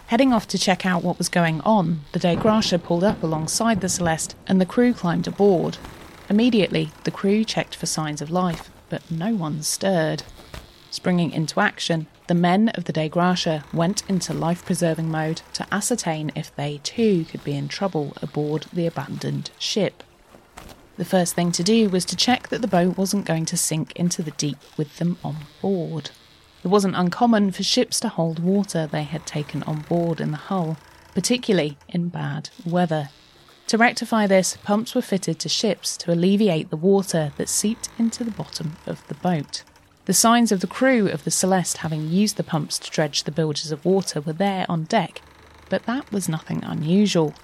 Heading 0.07 0.31
off 0.31 0.47
to 0.47 0.57
check 0.57 0.85
out 0.85 1.03
what 1.03 1.17
was 1.17 1.27
going 1.29 1.59
on, 1.61 2.01
the 2.13 2.19
Dei 2.19 2.35
Gratia 2.37 2.79
pulled 2.79 3.03
up 3.03 3.21
alongside 3.21 3.81
the 3.81 3.89
Celeste 3.89 4.33
and 4.47 4.61
the 4.61 4.65
crew 4.65 4.93
climbed 4.93 5.27
aboard. 5.27 5.77
Immediately, 6.29 6.91
the 7.03 7.11
crew 7.11 7.43
checked 7.43 7.75
for 7.75 7.85
signs 7.85 8.21
of 8.21 8.31
life, 8.31 8.71
but 8.89 9.09
no 9.11 9.35
one 9.35 9.61
stirred. 9.61 10.23
Springing 10.91 11.31
into 11.31 11.59
action, 11.59 12.07
the 12.27 12.33
men 12.33 12.69
of 12.69 12.85
the 12.85 12.93
Dei 12.93 13.09
Gratia 13.09 13.63
went 13.71 14.03
into 14.09 14.33
life 14.33 14.65
preserving 14.65 15.09
mode 15.09 15.41
to 15.53 15.67
ascertain 15.71 16.31
if 16.35 16.55
they 16.55 16.79
too 16.83 17.25
could 17.25 17.43
be 17.43 17.55
in 17.55 17.67
trouble 17.67 18.13
aboard 18.21 18.65
the 18.73 18.87
abandoned 18.87 19.51
ship. 19.59 20.03
The 20.97 21.05
first 21.05 21.33
thing 21.33 21.51
to 21.53 21.63
do 21.63 21.89
was 21.89 22.05
to 22.05 22.15
check 22.15 22.49
that 22.49 22.61
the 22.61 22.67
boat 22.67 22.97
wasn't 22.97 23.25
going 23.25 23.45
to 23.45 23.57
sink 23.57 23.93
into 23.95 24.21
the 24.21 24.31
deep 24.31 24.57
with 24.77 24.97
them 24.97 25.17
on 25.23 25.37
board. 25.61 26.09
It 26.63 26.67
wasn't 26.67 26.97
uncommon 26.97 27.51
for 27.51 27.63
ships 27.63 27.99
to 28.01 28.09
hold 28.09 28.39
water 28.39 28.85
they 28.85 29.03
had 29.03 29.25
taken 29.25 29.63
on 29.63 29.81
board 29.81 30.19
in 30.19 30.31
the 30.31 30.37
hull, 30.37 30.77
particularly 31.13 31.77
in 31.87 32.09
bad 32.09 32.49
weather. 32.65 33.09
To 33.67 33.77
rectify 33.77 34.27
this, 34.27 34.57
pumps 34.57 34.95
were 34.95 35.01
fitted 35.01 35.39
to 35.39 35.49
ships 35.49 35.95
to 35.97 36.11
alleviate 36.11 36.69
the 36.69 36.75
water 36.75 37.31
that 37.37 37.47
seeped 37.47 37.89
into 37.97 38.23
the 38.23 38.31
bottom 38.31 38.77
of 38.85 39.07
the 39.07 39.13
boat. 39.13 39.63
The 40.09 40.15
signs 40.15 40.51
of 40.51 40.61
the 40.61 40.65
crew 40.65 41.07
of 41.07 41.23
the 41.23 41.29
Celeste 41.29 41.77
having 41.77 42.09
used 42.09 42.37
the 42.37 42.43
pumps 42.43 42.79
to 42.79 42.89
dredge 42.89 43.25
the 43.25 43.31
bilges 43.31 43.71
of 43.71 43.85
water 43.85 44.19
were 44.19 44.33
there 44.33 44.65
on 44.67 44.85
deck, 44.85 45.21
but 45.69 45.85
that 45.85 46.11
was 46.11 46.27
nothing 46.27 46.63
unusual. 46.63 47.35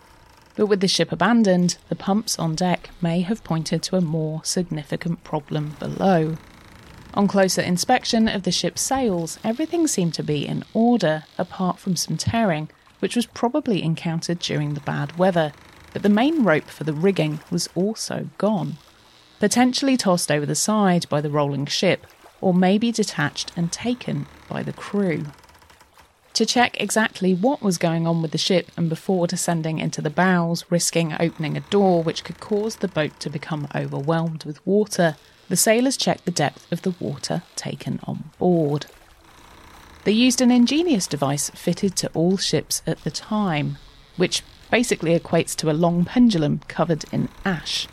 But 0.56 0.66
with 0.66 0.80
the 0.80 0.88
ship 0.88 1.12
abandoned, 1.12 1.78
the 1.90 1.96
pumps 1.96 2.40
on 2.40 2.56
deck 2.56 2.90
may 3.04 3.22
have 3.22 3.44
pointed 3.44 3.84
to 3.84 3.98
a 3.98 4.02
more 4.02 4.44
significant 4.44 5.24
problem 5.24 5.76
below. 5.78 6.38
On 7.14 7.28
closer 7.28 7.62
inspection 7.62 8.28
of 8.28 8.42
the 8.42 8.52
ship's 8.52 8.82
sails, 8.82 9.38
everything 9.44 9.86
seemed 9.86 10.16
to 10.16 10.24
be 10.24 10.48
in 10.48 10.64
order, 10.74 11.26
apart 11.38 11.78
from 11.78 11.96
some 11.96 12.18
tearing, 12.18 12.70
which 12.98 13.16
was 13.16 13.28
probably 13.28 13.84
encountered 13.84 14.40
during 14.40 14.74
the 14.74 14.82
bad 14.82 15.20
weather, 15.20 15.54
but 15.94 16.02
the 16.02 16.10
main 16.10 16.44
rope 16.44 16.72
for 16.72 16.84
the 16.84 16.94
rigging 16.94 17.42
was 17.52 17.70
also 17.76 18.30
gone. 18.40 18.78
Potentially 19.40 19.98
tossed 19.98 20.32
over 20.32 20.48
the 20.48 20.56
side 20.56 21.08
by 21.10 21.22
the 21.22 21.30
rolling 21.30 21.68
ship, 21.68 22.08
or 22.42 22.54
may 22.54 22.78
be 22.78 22.92
detached 22.92 23.52
and 23.56 23.72
taken 23.72 24.28
by 24.48 24.64
the 24.64 24.74
crew. 24.74 25.26
To 26.34 26.46
check 26.46 26.76
exactly 26.82 27.34
what 27.34 27.62
was 27.62 27.78
going 27.78 28.06
on 28.06 28.22
with 28.22 28.32
the 28.32 28.38
ship 28.38 28.70
and 28.76 28.90
before 28.90 29.26
descending 29.26 29.80
into 29.80 30.02
the 30.02 30.10
bows, 30.10 30.66
risking 30.70 31.16
opening 31.18 31.56
a 31.56 31.62
door 31.62 32.04
which 32.04 32.26
could 32.26 32.42
cause 32.42 32.76
the 32.76 32.90
boat 32.90 33.18
to 33.22 33.30
become 33.30 33.70
overwhelmed 33.74 34.44
with 34.44 34.66
water, 34.68 35.16
the 35.48 35.56
sailors 35.56 35.96
checked 35.96 36.26
the 36.26 36.32
depth 36.32 36.70
of 36.74 36.82
the 36.82 36.94
water 37.00 37.44
taken 37.56 38.02
on 38.04 38.32
board. 38.38 38.88
They 40.04 40.12
used 40.12 40.42
an 40.42 40.52
ingenious 40.52 41.08
device 41.08 41.50
fitted 41.52 41.96
to 41.98 42.12
all 42.14 42.36
ships 42.36 42.82
at 42.86 43.04
the 43.04 43.12
time, 43.12 43.78
which 44.18 44.44
basically 44.70 45.18
equates 45.18 45.56
to 45.56 45.72
a 45.72 45.74
long 45.74 46.04
pendulum 46.04 46.60
covered 46.68 47.06
in 47.14 47.30
ash. 47.46 47.88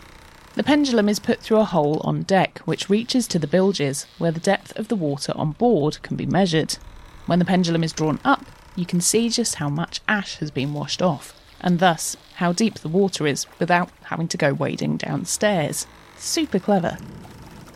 The 0.54 0.62
pendulum 0.62 1.08
is 1.08 1.18
put 1.18 1.40
through 1.40 1.60
a 1.60 1.64
hole 1.64 2.02
on 2.04 2.24
deck, 2.24 2.58
which 2.66 2.90
reaches 2.90 3.26
to 3.28 3.38
the 3.38 3.46
bilges, 3.46 4.06
where 4.18 4.30
the 4.30 4.38
depth 4.38 4.78
of 4.78 4.88
the 4.88 4.96
water 4.96 5.32
on 5.34 5.52
board 5.52 6.02
can 6.02 6.14
be 6.14 6.26
measured. 6.26 6.76
When 7.24 7.38
the 7.38 7.46
pendulum 7.46 7.82
is 7.82 7.92
drawn 7.94 8.20
up, 8.22 8.44
you 8.76 8.84
can 8.84 9.00
see 9.00 9.30
just 9.30 9.54
how 9.54 9.70
much 9.70 10.00
ash 10.06 10.36
has 10.36 10.50
been 10.50 10.74
washed 10.74 11.00
off, 11.00 11.34
and 11.62 11.78
thus 11.78 12.18
how 12.34 12.52
deep 12.52 12.74
the 12.80 12.88
water 12.88 13.26
is 13.26 13.46
without 13.58 13.88
having 14.04 14.28
to 14.28 14.36
go 14.36 14.52
wading 14.52 14.98
downstairs. 14.98 15.86
Super 16.18 16.58
clever. 16.58 16.98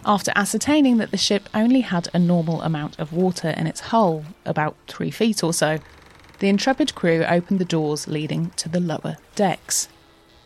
After 0.04 0.32
ascertaining 0.36 0.98
that 0.98 1.12
the 1.12 1.16
ship 1.16 1.48
only 1.54 1.80
had 1.80 2.08
a 2.12 2.18
normal 2.18 2.60
amount 2.60 2.98
of 2.98 3.12
water 3.12 3.48
in 3.50 3.66
its 3.66 3.80
hull, 3.80 4.26
about 4.44 4.76
three 4.86 5.10
feet 5.10 5.42
or 5.42 5.54
so, 5.54 5.78
the 6.40 6.48
intrepid 6.50 6.94
crew 6.94 7.24
opened 7.24 7.58
the 7.58 7.64
doors 7.64 8.06
leading 8.06 8.50
to 8.56 8.68
the 8.68 8.80
lower 8.80 9.16
decks. 9.34 9.88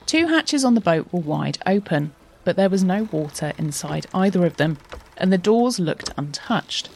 Two 0.06 0.28
hatches 0.28 0.64
on 0.64 0.74
the 0.74 0.80
boat 0.80 1.08
were 1.12 1.20
wide 1.20 1.58
open, 1.66 2.12
but 2.44 2.56
there 2.56 2.68
was 2.68 2.84
no 2.84 3.04
water 3.12 3.52
inside 3.58 4.06
either 4.14 4.46
of 4.46 4.56
them, 4.56 4.78
and 5.16 5.32
the 5.32 5.38
doors 5.38 5.78
looked 5.78 6.10
untouched. 6.16 6.88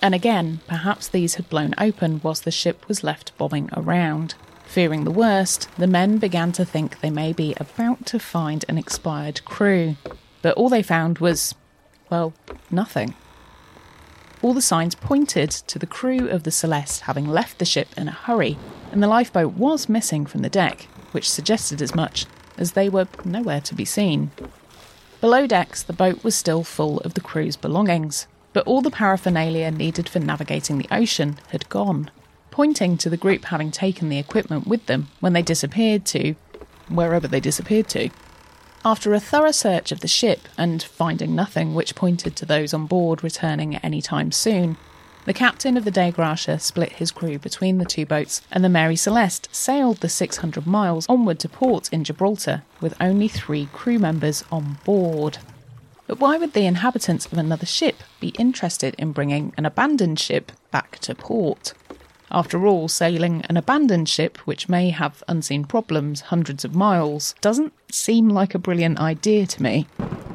And 0.00 0.14
again, 0.14 0.60
perhaps 0.66 1.08
these 1.08 1.34
had 1.34 1.48
blown 1.48 1.74
open 1.78 2.20
whilst 2.22 2.44
the 2.44 2.50
ship 2.50 2.86
was 2.88 3.04
left 3.04 3.36
bobbing 3.36 3.68
around. 3.72 4.34
Fearing 4.64 5.04
the 5.04 5.10
worst, 5.10 5.68
the 5.78 5.86
men 5.86 6.18
began 6.18 6.52
to 6.52 6.64
think 6.64 7.00
they 7.00 7.10
may 7.10 7.32
be 7.32 7.54
about 7.58 8.06
to 8.06 8.18
find 8.18 8.64
an 8.68 8.78
expired 8.78 9.44
crew. 9.44 9.96
But 10.42 10.56
all 10.56 10.68
they 10.68 10.82
found 10.82 11.18
was, 11.18 11.54
well, 12.10 12.32
nothing. 12.70 13.14
All 14.40 14.54
the 14.54 14.62
signs 14.62 14.94
pointed 14.94 15.50
to 15.50 15.78
the 15.78 15.86
crew 15.86 16.28
of 16.28 16.44
the 16.44 16.52
Celeste 16.52 17.02
having 17.02 17.26
left 17.26 17.58
the 17.58 17.64
ship 17.64 17.88
in 17.96 18.08
a 18.08 18.12
hurry, 18.12 18.56
and 18.92 19.02
the 19.02 19.08
lifeboat 19.08 19.54
was 19.54 19.88
missing 19.88 20.26
from 20.26 20.42
the 20.42 20.48
deck, 20.48 20.82
which 21.10 21.28
suggested 21.28 21.82
as 21.82 21.94
much, 21.94 22.26
as 22.56 22.72
they 22.72 22.88
were 22.88 23.08
nowhere 23.24 23.60
to 23.62 23.74
be 23.74 23.84
seen. 23.84 24.30
Below 25.20 25.48
decks, 25.48 25.82
the 25.82 25.92
boat 25.92 26.22
was 26.22 26.36
still 26.36 26.62
full 26.62 26.98
of 26.98 27.14
the 27.14 27.20
crew's 27.20 27.56
belongings, 27.56 28.28
but 28.52 28.64
all 28.68 28.80
the 28.80 28.90
paraphernalia 28.90 29.68
needed 29.72 30.08
for 30.08 30.20
navigating 30.20 30.78
the 30.78 30.86
ocean 30.92 31.38
had 31.48 31.68
gone, 31.68 32.12
pointing 32.52 32.96
to 32.98 33.10
the 33.10 33.16
group 33.16 33.46
having 33.46 33.72
taken 33.72 34.10
the 34.10 34.18
equipment 34.18 34.68
with 34.68 34.86
them 34.86 35.08
when 35.18 35.32
they 35.32 35.42
disappeared 35.42 36.04
to 36.06 36.36
wherever 36.88 37.26
they 37.26 37.40
disappeared 37.40 37.88
to. 37.88 38.10
After 38.84 39.12
a 39.12 39.18
thorough 39.18 39.50
search 39.50 39.90
of 39.90 40.00
the 40.00 40.08
ship 40.08 40.46
and 40.56 40.80
finding 40.80 41.34
nothing 41.34 41.74
which 41.74 41.96
pointed 41.96 42.36
to 42.36 42.46
those 42.46 42.72
on 42.72 42.86
board 42.86 43.24
returning 43.24 43.74
any 43.78 44.00
time 44.00 44.30
soon, 44.30 44.76
the 45.28 45.34
captain 45.34 45.76
of 45.76 45.84
the 45.84 45.90
Dei 45.90 46.10
Gratia 46.10 46.58
split 46.58 46.92
his 46.92 47.10
crew 47.10 47.38
between 47.38 47.76
the 47.76 47.84
two 47.84 48.06
boats, 48.06 48.40
and 48.50 48.64
the 48.64 48.68
Mary 48.70 48.96
Celeste 48.96 49.46
sailed 49.54 49.98
the 49.98 50.08
600 50.08 50.66
miles 50.66 51.04
onward 51.06 51.38
to 51.40 51.50
port 51.50 51.92
in 51.92 52.02
Gibraltar 52.02 52.62
with 52.80 52.96
only 52.98 53.28
three 53.28 53.68
crew 53.74 53.98
members 53.98 54.42
on 54.50 54.78
board. 54.86 55.36
But 56.06 56.18
why 56.18 56.38
would 56.38 56.54
the 56.54 56.64
inhabitants 56.64 57.26
of 57.26 57.36
another 57.36 57.66
ship 57.66 57.96
be 58.20 58.28
interested 58.38 58.94
in 58.96 59.12
bringing 59.12 59.52
an 59.58 59.66
abandoned 59.66 60.18
ship 60.18 60.50
back 60.70 60.98
to 61.00 61.14
port? 61.14 61.74
After 62.30 62.66
all, 62.66 62.88
sailing 62.88 63.42
an 63.48 63.56
abandoned 63.56 64.08
ship, 64.08 64.38
which 64.38 64.68
may 64.68 64.90
have 64.90 65.24
unseen 65.28 65.64
problems 65.64 66.22
hundreds 66.22 66.64
of 66.64 66.74
miles, 66.74 67.34
doesn't 67.40 67.72
seem 67.90 68.28
like 68.28 68.54
a 68.54 68.58
brilliant 68.58 69.00
idea 69.00 69.46
to 69.46 69.62
me. 69.62 69.86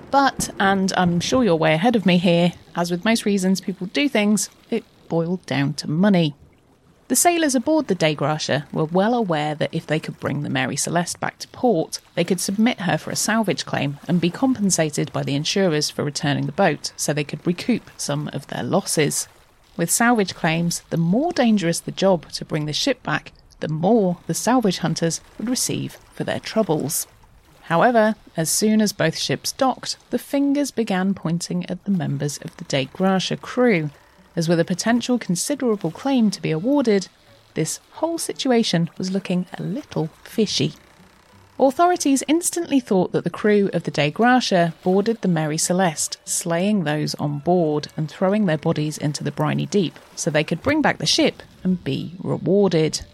But, 0.09 0.50
and 0.59 0.93
I'm 0.95 1.19
sure 1.19 1.43
you're 1.43 1.55
way 1.55 1.73
ahead 1.73 1.95
of 1.95 2.05
me 2.05 2.17
here, 2.17 2.53
as 2.75 2.91
with 2.91 3.05
most 3.05 3.25
reasons 3.25 3.62
people 3.62 3.88
do 3.88 4.07
things, 4.09 4.50
it 4.69 4.83
boiled 5.07 5.45
down 5.45 5.73
to 5.75 5.89
money. 5.89 6.35
The 7.09 7.15
sailors 7.17 7.53
aboard 7.53 7.89
the 7.89 8.15
Gratia 8.15 8.65
were 8.71 8.85
well 8.85 9.13
aware 9.13 9.53
that 9.55 9.73
if 9.73 9.85
they 9.85 10.00
could 10.00 10.19
bring 10.19 10.41
the 10.41 10.50
Mary 10.50 10.75
Celeste 10.75 11.19
back 11.19 11.38
to 11.39 11.47
port, 11.50 12.00
they 12.15 12.23
could 12.23 12.39
submit 12.39 12.81
her 12.81 12.97
for 12.97 13.12
a 13.12 13.15
salvage 13.15 13.65
claim 13.65 14.00
and 14.07 14.21
be 14.21 14.29
compensated 14.29 15.12
by 15.12 15.21
the 15.21 15.35
insurers 15.35 15.89
for 15.89 16.03
returning 16.03 16.45
the 16.45 16.51
boat 16.51 16.91
so 16.95 17.13
they 17.13 17.23
could 17.23 17.45
recoup 17.45 17.91
some 17.97 18.29
of 18.33 18.47
their 18.47 18.63
losses. 18.63 19.27
With 19.75 19.89
salvage 19.89 20.36
claims, 20.36 20.82
the 20.89 20.98
more 20.98 21.32
dangerous 21.32 21.80
the 21.80 21.92
job 21.92 22.32
to 22.34 22.46
bring 22.46 22.65
the 22.65 22.74
ship 22.74 23.01
back, 23.01 23.32
the 23.60 23.68
more 23.68 24.18
the 24.27 24.34
salvage 24.34 24.80
hunters 24.80 25.22
would 25.38 25.50
receive 25.50 25.98
for 26.13 26.24
their 26.24 26.39
troubles. 26.39 27.08
However, 27.63 28.15
as 28.36 28.50
soon 28.50 28.82
as 28.82 28.94
both 28.94 29.18
ships 29.18 29.51
docked, 29.51 29.98
the 30.10 30.20
fingers 30.20 30.70
began 30.70 31.13
pointing 31.13 31.65
at 31.68 31.84
the 31.86 31.92
members 31.92 32.38
of 32.39 32.56
the 32.58 32.65
Dei 32.65 32.86
Gratia 32.86 33.38
crew, 33.38 33.89
as 34.36 34.50
with 34.50 34.60
a 34.60 34.65
potential 34.65 35.18
considerable 35.18 35.92
claim 35.92 36.30
to 36.32 36.42
be 36.42 36.51
awarded, 36.51 37.08
this 37.53 37.80
whole 37.94 38.18
situation 38.18 38.89
was 38.98 39.12
looking 39.12 39.46
a 39.53 39.63
little 39.63 40.10
fishy. 40.24 40.74
Authorities 41.63 42.25
instantly 42.27 42.82
thought 42.82 43.13
that 43.13 43.24
the 43.24 43.29
crew 43.29 43.70
of 43.72 43.84
the 43.84 43.91
Dei 43.91 44.12
Gratia 44.12 44.74
boarded 44.84 45.22
the 45.22 45.29
Mary 45.29 45.58
Celeste, 45.58 46.17
slaying 46.25 46.84
those 46.84 47.15
on 47.15 47.39
board 47.39 47.88
and 47.96 48.12
throwing 48.12 48.48
their 48.48 48.58
bodies 48.58 48.98
into 48.98 49.24
the 49.24 49.32
briny 49.32 49.65
deep 49.65 49.98
so 50.13 50.29
they 50.29 50.43
could 50.43 50.62
bring 50.62 50.82
back 50.82 50.98
the 50.98 51.05
ship 51.05 51.41
and 51.63 51.82
be 51.82 52.15
rewarded. 52.22 53.05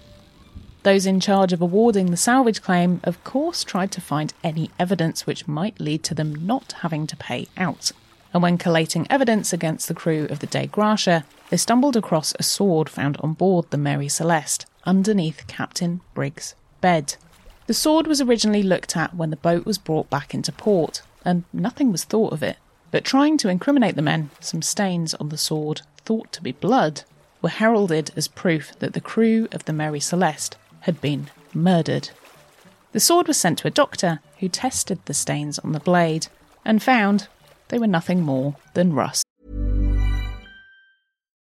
Those 0.82 1.06
in 1.06 1.20
charge 1.20 1.54
of 1.54 1.62
awarding 1.62 2.10
the 2.10 2.18
salvage 2.18 2.64
claim, 2.64 3.02
of 3.04 3.24
course, 3.24 3.64
tried 3.64 3.92
to 3.92 4.02
find 4.02 4.34
any 4.44 4.72
evidence 4.80 5.28
which 5.28 5.48
might 5.48 5.80
lead 5.80 6.02
to 6.06 6.16
them 6.16 6.34
not 6.34 6.72
having 6.80 7.06
to 7.06 7.16
pay 7.16 7.48
out. 7.56 7.92
And 8.34 8.42
when 8.42 8.58
collating 8.58 9.06
evidence 9.12 9.54
against 9.54 9.88
the 9.88 9.94
crew 9.94 10.26
of 10.28 10.40
the 10.40 10.48
Dei 10.48 10.66
Gratia, 10.66 11.24
they 11.52 11.58
stumbled 11.58 11.96
across 11.96 12.34
a 12.40 12.44
sword 12.44 12.90
found 12.90 13.16
on 13.18 13.34
board 13.34 13.70
the 13.70 13.78
Mary 13.78 14.10
Celeste, 14.10 14.66
underneath 14.86 15.46
Captain 15.46 16.02
Briggs' 16.16 16.56
bed. 16.82 17.16
The 17.70 17.76
sword 17.76 18.08
was 18.08 18.20
originally 18.20 18.64
looked 18.64 18.98
at 18.98 19.16
when 19.16 19.30
the 19.30 19.36
boat 19.36 19.64
was 19.64 19.78
brought 19.78 20.10
back 20.10 20.34
into 20.34 20.52
port, 20.52 21.04
and 21.24 21.44
nothing 21.54 21.92
was 21.92 22.04
thought 22.04 22.34
of 22.34 22.42
it. 22.42 22.58
But 22.90 23.04
trying 23.04 23.38
to 23.38 23.48
incriminate 23.48 23.96
the 23.96 24.02
men, 24.02 24.32
some 24.40 24.64
stains 24.64 25.14
on 25.14 25.30
the 25.30 25.38
sword, 25.38 25.84
thought 26.04 26.32
to 26.32 26.42
be 26.42 26.52
blood, 26.52 27.04
were 27.44 27.50
heralded 27.50 28.10
as 28.16 28.28
proof 28.28 28.72
that 28.80 28.94
the 28.94 29.00
crew 29.00 29.48
of 29.52 29.66
the 29.66 29.74
Mary 29.74 30.00
Celeste 30.00 30.58
had 30.80 31.00
been 31.00 31.30
murdered. 31.54 32.10
The 32.92 33.00
sword 33.00 33.28
was 33.28 33.38
sent 33.38 33.60
to 33.60 33.68
a 33.68 33.70
doctor 33.70 34.20
who 34.40 34.50
tested 34.50 34.98
the 35.06 35.14
stains 35.14 35.60
on 35.60 35.74
the 35.74 35.80
blade 35.80 36.26
and 36.66 36.82
found 36.82 37.28
they 37.68 37.78
were 37.78 37.86
nothing 37.86 38.22
more 38.22 38.56
than 38.74 38.94
rust. 38.94 39.24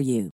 you. 0.00 0.30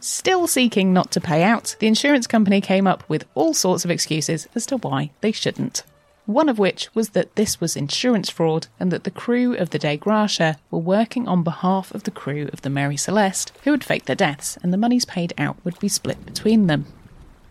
Still 0.00 0.46
seeking 0.46 0.94
not 0.94 1.10
to 1.12 1.20
pay 1.20 1.42
out, 1.42 1.76
the 1.78 1.86
insurance 1.86 2.26
company 2.26 2.62
came 2.62 2.86
up 2.86 3.06
with 3.08 3.26
all 3.34 3.52
sorts 3.52 3.84
of 3.84 3.90
excuses 3.90 4.48
as 4.54 4.64
to 4.66 4.78
why 4.78 5.10
they 5.20 5.30
shouldn't. 5.30 5.82
One 6.24 6.48
of 6.48 6.58
which 6.58 6.94
was 6.94 7.10
that 7.10 7.34
this 7.36 7.60
was 7.60 7.76
insurance 7.76 8.30
fraud 8.30 8.68
and 8.78 8.90
that 8.92 9.04
the 9.04 9.10
crew 9.10 9.54
of 9.54 9.70
the 9.70 9.78
Dei 9.78 9.96
Gratia 9.96 10.56
were 10.70 10.78
working 10.78 11.28
on 11.28 11.42
behalf 11.42 11.92
of 11.92 12.04
the 12.04 12.10
crew 12.10 12.48
of 12.52 12.62
the 12.62 12.70
Mary 12.70 12.96
Celeste, 12.96 13.52
who 13.64 13.72
had 13.72 13.84
faked 13.84 14.06
their 14.06 14.16
deaths, 14.16 14.56
and 14.62 14.72
the 14.72 14.78
monies 14.78 15.04
paid 15.04 15.34
out 15.36 15.56
would 15.64 15.78
be 15.80 15.88
split 15.88 16.24
between 16.24 16.66
them. 16.66 16.86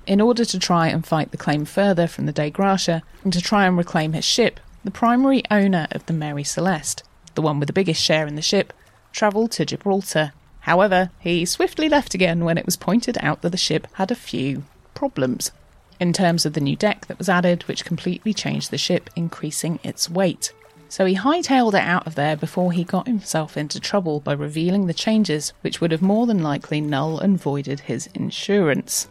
In 0.07 0.21
order 0.21 0.45
to 0.45 0.57
try 0.57 0.87
and 0.87 1.05
fight 1.05 1.31
the 1.31 1.37
claim 1.37 1.65
further 1.65 2.07
from 2.07 2.25
the 2.25 2.31
Dei 2.31 2.49
Gratia 2.49 3.03
and 3.23 3.33
to 3.33 3.41
try 3.41 3.67
and 3.67 3.77
reclaim 3.77 4.13
his 4.13 4.25
ship, 4.25 4.59
the 4.83 4.91
primary 4.91 5.43
owner 5.51 5.87
of 5.91 6.05
the 6.07 6.13
Mary 6.13 6.43
Celeste, 6.43 7.03
the 7.39 7.45
one 7.45 7.57
with 7.57 7.67
the 7.67 7.73
biggest 7.73 8.03
share 8.03 8.27
in 8.27 8.35
the 8.35 8.41
ship, 8.41 8.73
travelled 9.13 9.49
to 9.49 9.65
Gibraltar. 9.65 10.33
However, 10.59 11.09
he 11.21 11.45
swiftly 11.45 11.87
left 11.87 12.13
again 12.13 12.43
when 12.43 12.57
it 12.57 12.65
was 12.65 12.75
pointed 12.75 13.17
out 13.21 13.41
that 13.41 13.51
the 13.51 13.57
ship 13.57 13.87
had 13.93 14.11
a 14.11 14.15
few 14.15 14.63
problems. 14.93 15.53
In 16.01 16.11
terms 16.11 16.45
of 16.45 16.51
the 16.51 16.59
new 16.59 16.75
deck 16.75 17.05
that 17.07 17.17
was 17.17 17.29
added, 17.29 17.63
which 17.63 17.85
completely 17.85 18.33
changed 18.33 18.71
the 18.71 18.77
ship, 18.77 19.09
increasing 19.15 19.79
its 19.83 20.09
weight. 20.09 20.51
So 20.89 21.05
he 21.05 21.15
hightailed 21.15 21.75
it 21.75 21.87
out 21.87 22.05
of 22.05 22.15
there 22.15 22.35
before 22.35 22.73
he 22.73 22.83
got 22.83 23.07
himself 23.07 23.55
into 23.55 23.79
trouble 23.79 24.19
by 24.19 24.33
revealing 24.33 24.87
the 24.87 24.93
changes, 24.93 25.53
which 25.61 25.79
would 25.79 25.91
have 25.93 26.01
more 26.01 26.27
than 26.27 26.43
likely 26.43 26.81
null 26.81 27.19
and 27.19 27.41
voided 27.41 27.79
his 27.81 28.07
insurance. 28.13 29.07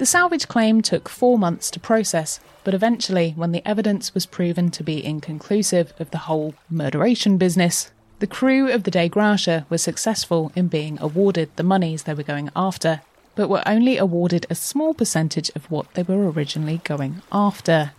The 0.00 0.06
salvage 0.06 0.48
claim 0.48 0.80
took 0.80 1.10
four 1.10 1.38
months 1.38 1.70
to 1.72 1.78
process, 1.78 2.40
but 2.64 2.72
eventually, 2.72 3.34
when 3.36 3.52
the 3.52 3.60
evidence 3.68 4.14
was 4.14 4.24
proven 4.24 4.70
to 4.70 4.82
be 4.82 5.04
inconclusive 5.04 5.92
of 5.98 6.10
the 6.10 6.24
whole 6.24 6.54
murderation 6.70 7.36
business, 7.36 7.90
the 8.18 8.26
crew 8.26 8.70
of 8.72 8.84
the 8.84 8.90
Dei 8.90 9.10
Gratia 9.10 9.66
were 9.68 9.76
successful 9.76 10.52
in 10.56 10.68
being 10.68 10.98
awarded 11.02 11.54
the 11.54 11.62
monies 11.62 12.04
they 12.04 12.14
were 12.14 12.22
going 12.22 12.48
after, 12.56 13.02
but 13.34 13.50
were 13.50 13.62
only 13.68 13.98
awarded 13.98 14.46
a 14.48 14.54
small 14.54 14.94
percentage 14.94 15.50
of 15.54 15.70
what 15.70 15.92
they 15.92 16.02
were 16.02 16.30
originally 16.30 16.80
going 16.82 17.20
after. 17.30 17.92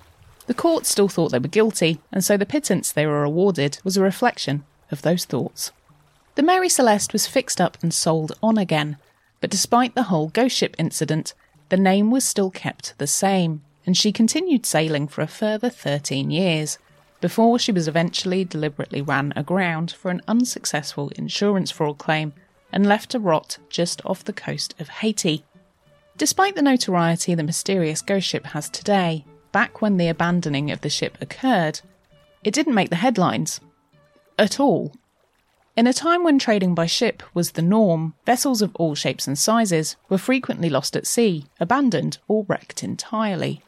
The 0.48 0.56
court 0.56 0.88
still 0.88 1.08
thought 1.08 1.32
they 1.32 1.38
were 1.38 1.48
guilty, 1.48 2.00
and 2.12 2.24
so 2.24 2.36
the 2.36 2.48
pittance 2.48 2.92
they 2.92 3.06
were 3.06 3.24
awarded 3.24 3.78
was 3.84 3.96
a 3.96 4.02
reflection 4.02 4.64
of 4.90 5.04
those 5.04 5.26
thoughts. 5.26 5.72
The 6.34 6.42
Mary 6.42 6.68
Celeste 6.68 7.14
was 7.14 7.28
fixed 7.28 7.62
up 7.62 7.78
and 7.84 7.94
sold 7.94 8.32
on 8.42 8.58
again, 8.58 8.98
but 9.40 9.52
despite 9.52 9.94
the 9.94 10.10
whole 10.10 10.30
ghost 10.30 10.58
ship 10.58 10.76
incident, 10.80 11.36
the 11.72 11.78
name 11.78 12.12
was 12.12 12.26
still 12.26 12.52
kept 12.52 12.94
the 12.98 13.08
same, 13.08 13.62
and 13.86 13.96
she 13.96 14.12
continued 14.12 14.66
sailing 14.66 15.08
for 15.08 15.22
a 15.22 15.28
further 15.28 15.70
13 15.70 16.30
years, 16.30 16.78
before 17.22 17.58
she 17.58 17.72
was 17.72 17.88
eventually 17.88 18.44
deliberately 18.44 19.02
ran 19.02 19.32
aground 19.38 19.90
for 19.90 20.12
an 20.12 20.22
unsuccessful 20.28 21.08
insurance 21.16 21.72
fraud 21.72 21.98
claim 21.98 22.34
and 22.74 22.86
left 22.86 23.12
to 23.12 23.20
rot 23.20 23.58
just 23.70 24.06
off 24.06 24.26
the 24.26 24.34
coast 24.34 24.76
of 24.82 24.90
Haiti. 24.90 25.46
Despite 26.18 26.56
the 26.56 26.62
notoriety 26.62 27.36
the 27.36 27.44
mysterious 27.44 28.02
ghost 28.02 28.28
ship 28.28 28.48
has 28.48 28.70
today, 28.70 29.24
back 29.54 29.82
when 29.82 29.96
the 29.96 30.10
abandoning 30.10 30.72
of 30.72 30.82
the 30.82 30.90
ship 30.90 31.18
occurred, 31.22 31.80
it 32.44 32.54
didn't 32.54 32.76
make 32.76 32.90
the 32.90 32.98
headlines. 32.98 33.62
At 34.38 34.60
all. 34.60 34.94
In 35.74 35.88
a 35.88 35.94
time 35.94 36.26
when 36.26 36.38
trading 36.38 36.76
by 36.76 36.86
ship 36.86 37.24
was 37.34 37.52
the 37.52 37.62
norm, 37.62 38.14
vessels 38.26 38.62
of 38.62 38.76
all 38.76 38.94
shapes 38.94 39.26
and 39.26 39.40
sizes 39.40 39.96
were 40.10 40.18
frequently 40.18 40.70
lost 40.70 40.98
at 40.98 41.08
sea, 41.08 41.46
abandoned, 41.62 42.18
or 42.28 42.46
wrecked 42.50 42.84
entirely. 42.84 43.64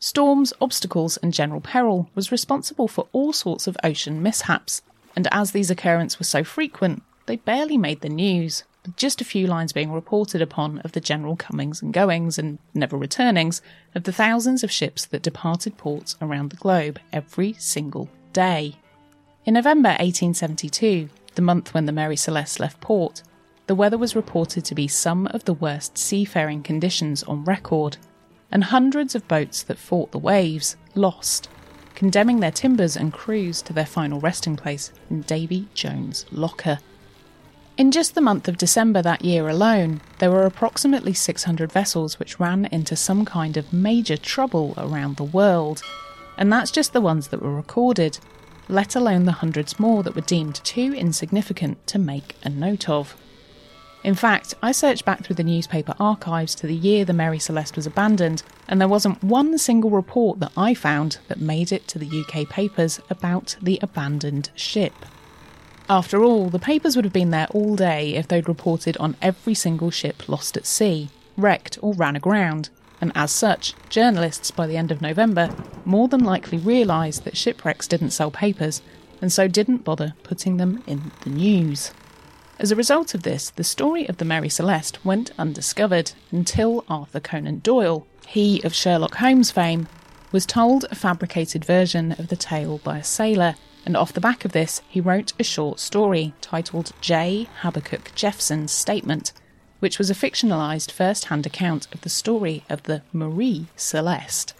Storms, 0.00 0.52
obstacles, 0.60 1.16
and 1.18 1.32
general 1.32 1.60
peril 1.60 2.10
was 2.16 2.32
responsible 2.32 2.88
for 2.88 3.06
all 3.12 3.32
sorts 3.32 3.68
of 3.68 3.76
ocean 3.84 4.20
mishaps, 4.20 4.82
and 5.14 5.28
as 5.30 5.52
these 5.52 5.70
occurrences 5.70 6.18
were 6.18 6.24
so 6.24 6.42
frequent, 6.42 7.04
they 7.26 7.36
barely 7.36 7.78
made 7.78 8.00
the 8.00 8.08
news, 8.08 8.64
with 8.84 8.96
just 8.96 9.20
a 9.20 9.24
few 9.24 9.46
lines 9.46 9.72
being 9.72 9.92
reported 9.92 10.42
upon 10.42 10.80
of 10.80 10.90
the 10.90 11.00
general 11.00 11.36
comings 11.36 11.80
and 11.80 11.94
goings 11.94 12.36
and 12.36 12.58
never 12.74 12.98
returnings 12.98 13.62
of 13.94 14.02
the 14.02 14.12
thousands 14.12 14.64
of 14.64 14.72
ships 14.72 15.06
that 15.06 15.22
departed 15.22 15.78
ports 15.78 16.16
around 16.20 16.50
the 16.50 16.56
globe 16.56 16.98
every 17.12 17.52
single 17.54 18.08
day. 18.32 18.74
In 19.46 19.54
November 19.54 19.90
1872, 19.90 21.08
the 21.34 21.42
month 21.42 21.74
when 21.74 21.86
the 21.86 21.92
Mary 21.92 22.16
Celeste 22.16 22.60
left 22.60 22.80
port, 22.80 23.22
the 23.66 23.74
weather 23.74 23.98
was 23.98 24.16
reported 24.16 24.64
to 24.64 24.74
be 24.74 24.86
some 24.88 25.26
of 25.28 25.44
the 25.44 25.54
worst 25.54 25.96
seafaring 25.96 26.62
conditions 26.62 27.22
on 27.22 27.44
record, 27.44 27.96
and 28.50 28.64
hundreds 28.64 29.14
of 29.14 29.26
boats 29.26 29.62
that 29.62 29.78
fought 29.78 30.12
the 30.12 30.18
waves 30.18 30.76
lost, 30.94 31.48
condemning 31.94 32.40
their 32.40 32.50
timbers 32.50 32.96
and 32.96 33.12
crews 33.12 33.62
to 33.62 33.72
their 33.72 33.86
final 33.86 34.20
resting 34.20 34.56
place 34.56 34.92
in 35.10 35.22
Davy 35.22 35.68
Jones' 35.74 36.26
locker. 36.30 36.78
In 37.76 37.90
just 37.90 38.14
the 38.14 38.20
month 38.20 38.46
of 38.46 38.58
December 38.58 39.02
that 39.02 39.24
year 39.24 39.48
alone, 39.48 40.00
there 40.18 40.30
were 40.30 40.46
approximately 40.46 41.12
600 41.12 41.72
vessels 41.72 42.18
which 42.18 42.38
ran 42.38 42.66
into 42.66 42.94
some 42.94 43.24
kind 43.24 43.56
of 43.56 43.72
major 43.72 44.16
trouble 44.16 44.74
around 44.76 45.16
the 45.16 45.24
world, 45.24 45.82
and 46.36 46.52
that's 46.52 46.70
just 46.70 46.92
the 46.92 47.00
ones 47.00 47.28
that 47.28 47.42
were 47.42 47.54
recorded, 47.54 48.18
let 48.68 48.96
alone 48.96 49.24
the 49.24 49.32
hundreds 49.32 49.78
more 49.78 50.02
that 50.02 50.14
were 50.14 50.20
deemed 50.20 50.56
too 50.64 50.94
insignificant 50.94 51.86
to 51.86 51.98
make 51.98 52.36
a 52.42 52.48
note 52.48 52.88
of. 52.88 53.16
In 54.04 54.14
fact, 54.14 54.54
I 54.62 54.72
searched 54.72 55.06
back 55.06 55.24
through 55.24 55.36
the 55.36 55.42
newspaper 55.42 55.94
archives 55.98 56.54
to 56.56 56.66
the 56.66 56.74
year 56.74 57.06
the 57.06 57.14
Mary 57.14 57.38
Celeste 57.38 57.76
was 57.76 57.86
abandoned, 57.86 58.42
and 58.68 58.78
there 58.78 58.88
wasn't 58.88 59.24
one 59.24 59.56
single 59.56 59.88
report 59.88 60.40
that 60.40 60.52
I 60.56 60.74
found 60.74 61.18
that 61.28 61.40
made 61.40 61.72
it 61.72 61.88
to 61.88 61.98
the 61.98 62.20
UK 62.20 62.48
papers 62.48 63.00
about 63.08 63.56
the 63.62 63.78
abandoned 63.80 64.50
ship. 64.54 64.92
After 65.88 66.22
all, 66.22 66.50
the 66.50 66.58
papers 66.58 66.96
would 66.96 67.04
have 67.06 67.14
been 67.14 67.30
there 67.30 67.48
all 67.50 67.76
day 67.76 68.14
if 68.14 68.28
they'd 68.28 68.48
reported 68.48 68.96
on 68.98 69.16
every 69.22 69.54
single 69.54 69.90
ship 69.90 70.28
lost 70.28 70.56
at 70.56 70.66
sea, 70.66 71.08
wrecked, 71.36 71.78
or 71.80 71.94
ran 71.94 72.16
aground, 72.16 72.68
and 73.00 73.12
as 73.14 73.30
such, 73.30 73.74
journalists 73.88 74.50
by 74.50 74.66
the 74.66 74.76
end 74.76 74.90
of 74.90 75.02
November 75.02 75.54
more 75.84 76.08
than 76.08 76.24
likely 76.24 76.58
realised 76.58 77.24
that 77.24 77.36
shipwrecks 77.36 77.86
didn't 77.86 78.10
sell 78.10 78.30
papers, 78.30 78.82
and 79.20 79.32
so 79.32 79.48
didn't 79.48 79.84
bother 79.84 80.14
putting 80.22 80.56
them 80.56 80.82
in 80.86 81.12
the 81.22 81.30
news. 81.30 81.92
As 82.58 82.70
a 82.70 82.76
result 82.76 83.14
of 83.14 83.22
this, 83.22 83.50
the 83.50 83.64
story 83.64 84.08
of 84.08 84.18
the 84.18 84.24
Mary 84.24 84.48
Celeste 84.48 85.04
went 85.04 85.32
undiscovered 85.38 86.12
until 86.30 86.84
Arthur 86.88 87.20
Conan 87.20 87.58
Doyle, 87.60 88.06
he 88.26 88.62
of 88.62 88.74
Sherlock 88.74 89.16
Holmes 89.16 89.50
fame, 89.50 89.88
was 90.32 90.46
told 90.46 90.84
a 90.90 90.94
fabricated 90.94 91.64
version 91.64 92.12
of 92.12 92.28
the 92.28 92.36
tale 92.36 92.78
by 92.78 92.98
a 92.98 93.04
sailor 93.04 93.56
and 93.86 93.96
off 93.96 94.12
the 94.12 94.20
back 94.20 94.44
of 94.44 94.52
this, 94.52 94.80
he 94.88 95.00
wrote 95.00 95.32
a 95.38 95.44
short 95.44 95.78
story 95.78 96.32
titled 96.40 96.92
J. 97.00 97.48
Habakkuk 97.60 98.12
Jephson's 98.14 98.72
Statement, 98.72 99.32
which 99.84 99.98
was 99.98 100.08
a 100.08 100.14
fictionalised 100.14 100.90
first 100.90 101.26
hand 101.26 101.44
account 101.44 101.86
of 101.92 102.00
the 102.00 102.08
story 102.08 102.64
of 102.70 102.84
the 102.84 103.02
Marie 103.12 103.66
Celeste. 103.76 104.54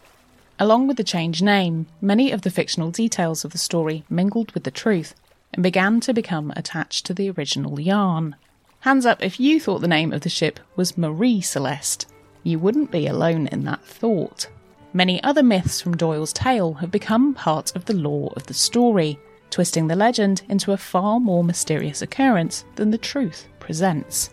Along 0.58 0.86
with 0.86 0.98
the 0.98 1.02
changed 1.02 1.42
name, 1.42 1.86
many 2.02 2.30
of 2.30 2.42
the 2.42 2.50
fictional 2.50 2.90
details 2.90 3.42
of 3.42 3.50
the 3.50 3.56
story 3.56 4.04
mingled 4.10 4.52
with 4.52 4.64
the 4.64 4.70
truth 4.70 5.14
and 5.54 5.62
began 5.62 5.98
to 6.00 6.12
become 6.12 6.52
attached 6.54 7.06
to 7.06 7.14
the 7.14 7.30
original 7.30 7.80
yarn. 7.80 8.36
Hands 8.80 9.06
up 9.06 9.22
if 9.22 9.40
you 9.40 9.58
thought 9.58 9.80
the 9.80 9.88
name 9.88 10.12
of 10.12 10.20
the 10.20 10.28
ship 10.28 10.60
was 10.76 10.98
Marie 10.98 11.40
Celeste. 11.40 12.06
You 12.42 12.58
wouldn't 12.58 12.90
be 12.90 13.06
alone 13.06 13.46
in 13.46 13.64
that 13.64 13.82
thought. 13.82 14.48
Many 14.92 15.22
other 15.22 15.42
myths 15.42 15.80
from 15.80 15.96
Doyle's 15.96 16.34
tale 16.34 16.74
have 16.74 16.90
become 16.90 17.32
part 17.32 17.74
of 17.74 17.86
the 17.86 17.94
lore 17.94 18.34
of 18.36 18.46
the 18.46 18.52
story, 18.52 19.18
twisting 19.48 19.86
the 19.86 19.96
legend 19.96 20.42
into 20.50 20.72
a 20.72 20.76
far 20.76 21.18
more 21.18 21.42
mysterious 21.42 22.02
occurrence 22.02 22.66
than 22.76 22.90
the 22.90 22.98
truth 22.98 23.48
presents. 23.58 24.28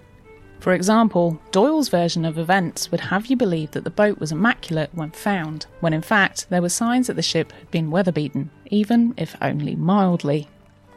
For 0.61 0.73
example, 0.73 1.41
Doyle's 1.49 1.89
version 1.89 2.23
of 2.23 2.37
events 2.37 2.91
would 2.91 2.99
have 2.99 3.25
you 3.25 3.35
believe 3.35 3.71
that 3.71 3.83
the 3.83 3.89
boat 3.89 4.19
was 4.19 4.31
immaculate 4.31 4.91
when 4.93 5.09
found, 5.09 5.65
when 5.79 5.91
in 5.91 6.03
fact 6.03 6.47
there 6.51 6.61
were 6.61 6.69
signs 6.69 7.07
that 7.07 7.15
the 7.15 7.23
ship 7.23 7.51
had 7.51 7.71
been 7.71 7.89
weather 7.89 8.11
beaten, 8.11 8.51
even 8.67 9.15
if 9.17 9.35
only 9.41 9.75
mildly. 9.75 10.47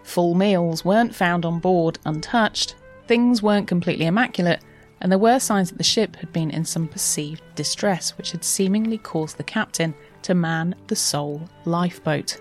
Full 0.02 0.34
meals 0.34 0.84
weren't 0.84 1.14
found 1.14 1.46
on 1.46 1.60
board 1.60 1.98
untouched, 2.04 2.74
things 3.06 3.42
weren't 3.42 3.66
completely 3.66 4.04
immaculate, 4.04 4.60
and 5.00 5.10
there 5.10 5.18
were 5.18 5.38
signs 5.38 5.70
that 5.70 5.78
the 5.78 5.82
ship 5.82 6.16
had 6.16 6.30
been 6.30 6.50
in 6.50 6.66
some 6.66 6.86
perceived 6.86 7.42
distress, 7.54 8.10
which 8.18 8.32
had 8.32 8.44
seemingly 8.44 8.98
caused 8.98 9.38
the 9.38 9.42
captain 9.42 9.94
to 10.20 10.34
man 10.34 10.74
the 10.88 10.96
sole 10.96 11.48
lifeboat. 11.64 12.36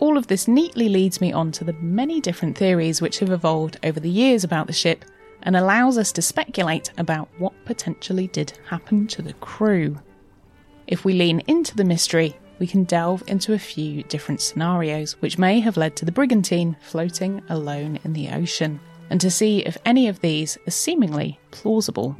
All 0.00 0.18
of 0.18 0.26
this 0.26 0.46
neatly 0.46 0.90
leads 0.90 1.18
me 1.18 1.32
on 1.32 1.50
to 1.52 1.64
the 1.64 1.72
many 1.72 2.20
different 2.20 2.58
theories 2.58 3.00
which 3.00 3.20
have 3.20 3.30
evolved 3.30 3.78
over 3.82 3.98
the 3.98 4.10
years 4.10 4.44
about 4.44 4.66
the 4.66 4.74
ship 4.74 5.02
and 5.46 5.56
allows 5.56 5.96
us 5.96 6.12
to 6.12 6.20
speculate 6.20 6.90
about 6.98 7.28
what 7.38 7.54
potentially 7.64 8.26
did 8.26 8.52
happen 8.68 9.06
to 9.06 9.22
the 9.22 9.32
crew. 9.34 9.98
If 10.86 11.04
we 11.04 11.14
lean 11.14 11.40
into 11.46 11.76
the 11.76 11.84
mystery, 11.84 12.36
we 12.58 12.66
can 12.66 12.84
delve 12.84 13.22
into 13.26 13.54
a 13.54 13.58
few 13.58 14.02
different 14.02 14.40
scenarios 14.40 15.12
which 15.22 15.38
may 15.38 15.60
have 15.60 15.76
led 15.76 15.94
to 15.96 16.04
the 16.04 16.12
brigantine 16.12 16.76
floating 16.80 17.42
alone 17.48 17.98
in 18.04 18.12
the 18.12 18.30
ocean 18.30 18.80
and 19.08 19.20
to 19.20 19.30
see 19.30 19.60
if 19.60 19.78
any 19.84 20.08
of 20.08 20.20
these 20.20 20.58
are 20.66 20.72
seemingly 20.72 21.38
plausible. 21.52 22.16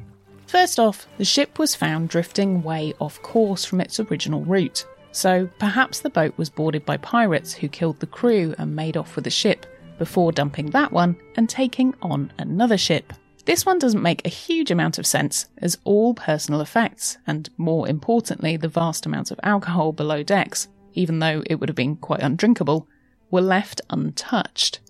First 0.47 0.79
off, 0.79 1.09
the 1.19 1.25
ship 1.25 1.59
was 1.59 1.75
found 1.75 2.09
drifting 2.09 2.63
way 2.63 2.95
off 3.01 3.21
course 3.23 3.65
from 3.65 3.81
its 3.81 3.99
original 3.99 4.45
route, 4.45 4.87
so 5.11 5.49
perhaps 5.59 5.99
the 5.99 6.11
boat 6.11 6.35
was 6.37 6.51
boarded 6.51 6.85
by 6.87 6.97
pirates 6.99 7.55
who 7.55 7.67
killed 7.67 7.99
the 7.99 8.07
crew 8.07 8.55
and 8.57 8.77
made 8.77 8.97
off 8.97 9.17
with 9.17 9.25
the 9.25 9.31
ship 9.31 9.67
before 9.99 10.33
dumping 10.33 10.71
that 10.71 10.93
one 10.93 11.17
and 11.37 11.49
taking 11.49 11.95
on 12.03 12.33
another 12.39 12.79
ship. 12.79 13.13
This 13.45 13.65
one 13.65 13.79
doesn't 13.79 14.03
make 14.03 14.27
a 14.27 14.31
huge 14.31 14.73
amount 14.73 14.99
of 14.99 15.07
sense, 15.07 15.47
as 15.59 15.79
all 15.85 16.15
personal 16.15 16.61
effects, 16.61 17.19
and 17.29 17.49
more 17.57 17.89
importantly, 17.89 18.57
the 18.57 18.67
vast 18.67 19.07
amount 19.07 19.31
of 19.31 19.39
alcohol 19.43 19.93
below 19.93 20.25
decks, 20.25 20.67
even 20.95 21.21
though 21.21 21.45
it 21.47 21.57
would 21.57 21.69
have 21.69 21.77
been 21.77 21.97
quite 21.97 22.23
undrinkable, 22.23 22.89
were 23.31 23.41
left 23.41 23.81
untouched. 23.89 24.81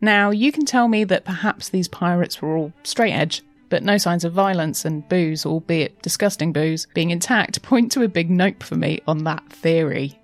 Now, 0.00 0.30
you 0.30 0.52
can 0.52 0.66
tell 0.66 0.88
me 0.88 1.04
that 1.04 1.24
perhaps 1.24 1.70
these 1.70 1.88
pirates 1.88 2.42
were 2.42 2.56
all 2.56 2.72
straight 2.82 3.12
edge, 3.12 3.42
but 3.70 3.82
no 3.82 3.96
signs 3.96 4.24
of 4.24 4.32
violence 4.32 4.84
and 4.84 5.08
booze, 5.08 5.46
albeit 5.46 6.02
disgusting 6.02 6.52
booze, 6.52 6.86
being 6.94 7.10
intact 7.10 7.62
point 7.62 7.90
to 7.92 8.02
a 8.02 8.08
big 8.08 8.30
nope 8.30 8.62
for 8.62 8.76
me 8.76 9.00
on 9.06 9.24
that 9.24 9.50
theory. 9.50 10.20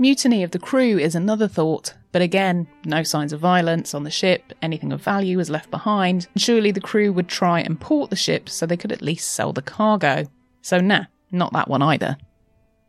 Mutiny 0.00 0.42
of 0.42 0.50
the 0.52 0.58
crew 0.58 0.98
is 0.98 1.14
another 1.14 1.46
thought, 1.46 1.92
but 2.10 2.22
again, 2.22 2.66
no 2.86 3.02
signs 3.02 3.34
of 3.34 3.40
violence 3.40 3.92
on 3.92 4.02
the 4.02 4.10
ship, 4.10 4.54
anything 4.62 4.92
of 4.94 5.02
value 5.02 5.36
was 5.36 5.50
left 5.50 5.70
behind, 5.70 6.26
and 6.32 6.40
surely 6.40 6.70
the 6.70 6.80
crew 6.80 7.12
would 7.12 7.28
try 7.28 7.60
and 7.60 7.78
port 7.78 8.08
the 8.08 8.16
ship 8.16 8.48
so 8.48 8.64
they 8.64 8.78
could 8.78 8.92
at 8.92 9.02
least 9.02 9.30
sell 9.30 9.52
the 9.52 9.60
cargo. 9.60 10.24
So, 10.62 10.80
nah, 10.80 11.04
not 11.30 11.52
that 11.52 11.68
one 11.68 11.82
either. 11.82 12.16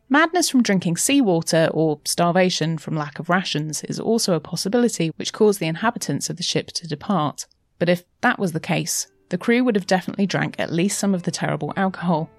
Madness 0.08 0.48
from 0.48 0.62
drinking 0.62 0.96
seawater 0.96 1.68
or 1.74 2.00
starvation 2.06 2.78
from 2.78 2.96
lack 2.96 3.18
of 3.18 3.28
rations 3.28 3.84
is 3.84 4.00
also 4.00 4.32
a 4.32 4.40
possibility 4.40 5.10
which 5.16 5.34
caused 5.34 5.60
the 5.60 5.66
inhabitants 5.66 6.30
of 6.30 6.38
the 6.38 6.42
ship 6.42 6.68
to 6.68 6.88
depart. 6.88 7.44
But 7.78 7.90
if 7.90 8.04
that 8.22 8.38
was 8.38 8.52
the 8.52 8.58
case, 8.58 9.06
the 9.28 9.36
crew 9.36 9.64
would 9.64 9.76
have 9.76 9.86
definitely 9.86 10.24
drank 10.24 10.58
at 10.58 10.72
least 10.72 10.98
some 10.98 11.14
of 11.14 11.24
the 11.24 11.30
terrible 11.30 11.74
alcohol. 11.76 12.30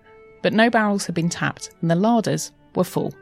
But 0.41 0.53
no 0.53 0.71
barrels 0.71 1.05
had 1.05 1.13
been 1.13 1.29
tapped 1.29 1.69
and 1.81 1.91
the 1.91 1.95
larders 1.95 2.51
were 2.73 2.83
full. 2.83 3.13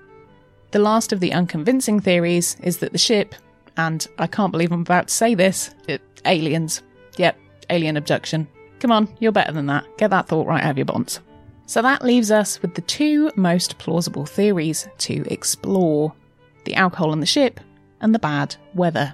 The 0.71 0.79
last 0.79 1.11
of 1.11 1.19
the 1.19 1.33
unconvincing 1.33 1.99
theories 1.99 2.55
is 2.63 2.77
that 2.77 2.93
the 2.93 2.97
ship, 2.97 3.35
and 3.75 4.07
I 4.17 4.27
can't 4.27 4.53
believe 4.53 4.71
I'm 4.71 4.81
about 4.81 5.09
to 5.09 5.13
say 5.13 5.35
this, 5.35 5.75
it, 5.87 6.01
aliens. 6.25 6.81
Yep, 7.17 7.37
alien 7.69 7.97
abduction. 7.97 8.47
Come 8.79 8.91
on, 8.91 9.13
you're 9.19 9.33
better 9.33 9.51
than 9.51 9.65
that. 9.65 9.85
Get 9.97 10.11
that 10.11 10.29
thought 10.29 10.47
right 10.47 10.63
out 10.63 10.71
of 10.71 10.77
your 10.77 10.85
bonds. 10.85 11.19
So 11.65 11.81
that 11.81 12.03
leaves 12.03 12.31
us 12.31 12.61
with 12.61 12.75
the 12.75 12.81
two 12.81 13.31
most 13.35 13.77
plausible 13.79 14.25
theories 14.25 14.87
to 14.99 15.25
explore 15.29 16.13
the 16.63 16.75
alcohol 16.75 17.11
on 17.11 17.19
the 17.19 17.25
ship 17.25 17.59
and 17.99 18.15
the 18.15 18.19
bad 18.19 18.55
weather. 18.73 19.13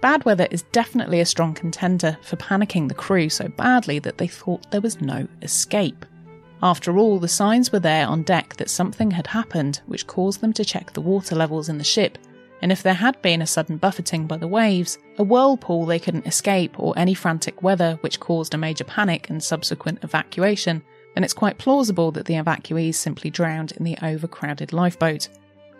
Bad 0.00 0.24
weather 0.24 0.48
is 0.50 0.62
definitely 0.72 1.20
a 1.20 1.26
strong 1.26 1.54
contender 1.54 2.18
for 2.22 2.36
panicking 2.36 2.88
the 2.88 2.94
crew 2.94 3.28
so 3.28 3.48
badly 3.48 3.98
that 4.00 4.18
they 4.18 4.26
thought 4.26 4.70
there 4.70 4.80
was 4.80 5.00
no 5.00 5.28
escape. 5.42 6.04
After 6.62 6.98
all, 6.98 7.18
the 7.18 7.28
signs 7.28 7.72
were 7.72 7.80
there 7.80 8.06
on 8.06 8.22
deck 8.22 8.56
that 8.56 8.68
something 8.68 9.10
had 9.10 9.26
happened 9.26 9.80
which 9.86 10.06
caused 10.06 10.40
them 10.40 10.52
to 10.52 10.64
check 10.64 10.92
the 10.92 11.00
water 11.00 11.34
levels 11.34 11.68
in 11.68 11.78
the 11.78 11.84
ship, 11.84 12.18
and 12.62 12.70
if 12.70 12.82
there 12.82 12.94
had 12.94 13.20
been 13.22 13.40
a 13.40 13.46
sudden 13.46 13.78
buffeting 13.78 14.26
by 14.26 14.36
the 14.36 14.46
waves, 14.46 14.98
a 15.16 15.22
whirlpool 15.22 15.86
they 15.86 15.98
couldn't 15.98 16.26
escape, 16.26 16.78
or 16.78 16.98
any 16.98 17.14
frantic 17.14 17.62
weather 17.62 17.98
which 18.02 18.20
caused 18.20 18.52
a 18.52 18.58
major 18.58 18.84
panic 18.84 19.30
and 19.30 19.42
subsequent 19.42 20.04
evacuation, 20.04 20.82
and 21.16 21.24
it's 21.24 21.34
quite 21.34 21.58
plausible 21.58 22.12
that 22.12 22.26
the 22.26 22.34
evacuees 22.34 22.94
simply 22.94 23.30
drowned 23.30 23.72
in 23.72 23.84
the 23.84 23.96
overcrowded 24.02 24.72
lifeboat. 24.72 25.28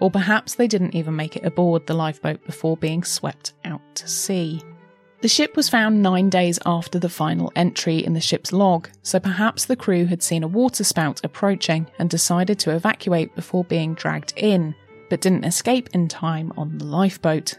Or 0.00 0.10
perhaps 0.10 0.54
they 0.54 0.66
didn't 0.66 0.94
even 0.94 1.14
make 1.14 1.36
it 1.36 1.44
aboard 1.44 1.86
the 1.86 1.94
lifeboat 1.94 2.44
before 2.46 2.78
being 2.78 3.04
swept 3.04 3.52
out 3.66 3.82
to 3.96 4.08
sea. 4.08 4.62
The 5.20 5.28
ship 5.28 5.54
was 5.54 5.68
found 5.68 6.02
nine 6.02 6.30
days 6.30 6.58
after 6.64 6.98
the 6.98 7.10
final 7.10 7.52
entry 7.54 7.98
in 8.02 8.14
the 8.14 8.22
ship's 8.22 8.54
log, 8.54 8.88
so 9.02 9.20
perhaps 9.20 9.66
the 9.66 9.76
crew 9.76 10.06
had 10.06 10.22
seen 10.22 10.42
a 10.42 10.48
waterspout 10.48 11.20
approaching 11.22 11.86
and 11.98 12.08
decided 12.08 12.58
to 12.60 12.74
evacuate 12.74 13.34
before 13.34 13.64
being 13.64 13.94
dragged 13.94 14.32
in, 14.36 14.74
but 15.10 15.20
didn't 15.20 15.44
escape 15.44 15.90
in 15.92 16.08
time 16.08 16.54
on 16.56 16.78
the 16.78 16.86
lifeboat. 16.86 17.58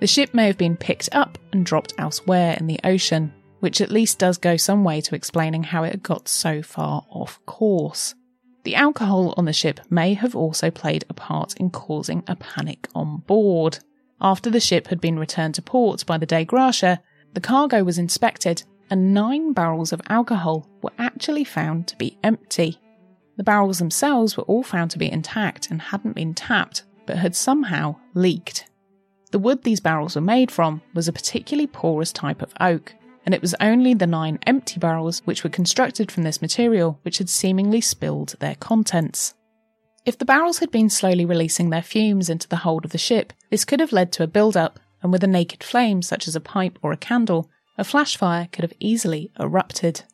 The 0.00 0.08
ship 0.08 0.34
may 0.34 0.46
have 0.46 0.58
been 0.58 0.76
picked 0.76 1.08
up 1.12 1.38
and 1.52 1.64
dropped 1.64 1.94
elsewhere 1.96 2.56
in 2.58 2.66
the 2.66 2.80
ocean, 2.82 3.32
which 3.60 3.80
at 3.80 3.92
least 3.92 4.18
does 4.18 4.36
go 4.36 4.56
some 4.56 4.82
way 4.82 5.00
to 5.02 5.14
explaining 5.14 5.62
how 5.62 5.84
it 5.84 6.02
got 6.02 6.26
so 6.26 6.60
far 6.60 7.06
off 7.08 7.38
course. 7.46 8.16
The 8.64 8.74
alcohol 8.74 9.32
on 9.36 9.44
the 9.44 9.52
ship 9.52 9.78
may 9.90 10.14
have 10.14 10.34
also 10.34 10.72
played 10.72 11.04
a 11.08 11.14
part 11.14 11.54
in 11.56 11.70
causing 11.70 12.24
a 12.26 12.34
panic 12.34 12.88
on 12.96 13.18
board. 13.18 13.78
After 14.20 14.50
the 14.50 14.60
ship 14.60 14.88
had 14.88 15.00
been 15.00 15.18
returned 15.18 15.54
to 15.56 15.62
port 15.62 16.04
by 16.06 16.18
the 16.18 16.26
Dei 16.26 16.44
Gratia, 16.44 17.00
the 17.34 17.40
cargo 17.40 17.84
was 17.84 17.98
inspected 17.98 18.62
and 18.90 19.12
nine 19.12 19.52
barrels 19.52 19.92
of 19.92 20.00
alcohol 20.08 20.68
were 20.82 20.92
actually 20.98 21.44
found 21.44 21.86
to 21.88 21.96
be 21.96 22.18
empty. 22.22 22.80
The 23.36 23.44
barrels 23.44 23.78
themselves 23.78 24.36
were 24.36 24.44
all 24.44 24.62
found 24.62 24.90
to 24.92 24.98
be 24.98 25.10
intact 25.10 25.70
and 25.70 25.82
hadn't 25.82 26.14
been 26.14 26.34
tapped, 26.34 26.84
but 27.04 27.18
had 27.18 27.36
somehow 27.36 27.96
leaked. 28.14 28.70
The 29.32 29.38
wood 29.38 29.62
these 29.64 29.80
barrels 29.80 30.14
were 30.14 30.22
made 30.22 30.50
from 30.50 30.82
was 30.94 31.08
a 31.08 31.12
particularly 31.12 31.66
porous 31.66 32.12
type 32.12 32.40
of 32.40 32.54
oak, 32.60 32.94
and 33.26 33.34
it 33.34 33.42
was 33.42 33.54
only 33.60 33.92
the 33.92 34.06
nine 34.06 34.38
empty 34.46 34.78
barrels 34.78 35.20
which 35.24 35.44
were 35.44 35.50
constructed 35.50 36.10
from 36.10 36.22
this 36.22 36.40
material 36.40 36.98
which 37.02 37.18
had 37.18 37.28
seemingly 37.28 37.80
spilled 37.80 38.36
their 38.38 38.54
contents. 38.54 39.34
If 40.06 40.16
the 40.18 40.24
barrels 40.24 40.60
had 40.60 40.70
been 40.70 40.88
slowly 40.88 41.24
releasing 41.24 41.70
their 41.70 41.82
fumes 41.82 42.30
into 42.30 42.46
the 42.46 42.58
hold 42.58 42.84
of 42.84 42.92
the 42.92 42.96
ship, 42.98 43.32
this 43.50 43.64
could 43.64 43.80
have 43.80 43.90
led 43.90 44.12
to 44.12 44.22
a 44.22 44.28
build-up, 44.28 44.78
and 45.02 45.10
with 45.10 45.24
a 45.24 45.26
naked 45.26 45.64
flame, 45.64 46.00
such 46.00 46.28
as 46.28 46.36
a 46.36 46.40
pipe 46.40 46.78
or 46.80 46.92
a 46.92 46.96
candle, 46.96 47.50
a 47.76 47.82
flash 47.82 48.16
fire 48.16 48.48
could 48.52 48.62
have 48.62 48.72
easily 48.78 49.32
erupted. 49.40 50.04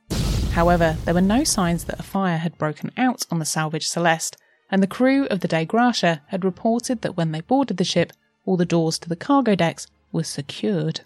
However, 0.52 0.96
there 1.04 1.12
were 1.12 1.20
no 1.20 1.44
signs 1.44 1.84
that 1.84 2.00
a 2.00 2.02
fire 2.02 2.38
had 2.38 2.56
broken 2.56 2.90
out 2.96 3.26
on 3.30 3.38
the 3.38 3.44
salvage 3.44 3.86
Celeste, 3.86 4.38
and 4.70 4.82
the 4.82 4.86
crew 4.86 5.26
of 5.26 5.40
the 5.40 5.48
Dei 5.48 5.66
Gratia 5.66 6.22
had 6.28 6.42
reported 6.42 7.02
that 7.02 7.18
when 7.18 7.32
they 7.32 7.42
boarded 7.42 7.76
the 7.76 7.84
ship, 7.84 8.14
all 8.46 8.56
the 8.56 8.64
doors 8.64 8.98
to 9.00 9.10
the 9.10 9.14
cargo 9.14 9.54
decks 9.54 9.86
were 10.10 10.24
secured. 10.24 11.02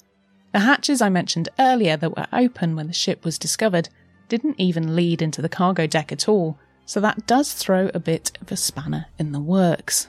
The 0.52 0.60
hatches 0.60 1.02
I 1.02 1.08
mentioned 1.08 1.48
earlier 1.58 1.96
that 1.96 2.16
were 2.16 2.28
open 2.32 2.76
when 2.76 2.86
the 2.86 2.92
ship 2.92 3.24
was 3.24 3.36
discovered 3.36 3.88
didn't 4.28 4.60
even 4.60 4.94
lead 4.94 5.22
into 5.22 5.42
the 5.42 5.48
cargo 5.48 5.88
deck 5.88 6.12
at 6.12 6.28
all, 6.28 6.56
so 6.86 7.00
that 7.00 7.26
does 7.26 7.52
throw 7.52 7.90
a 7.92 8.00
bit 8.00 8.38
of 8.40 8.50
a 8.50 8.56
spanner 8.56 9.06
in 9.18 9.32
the 9.32 9.40
works. 9.40 10.08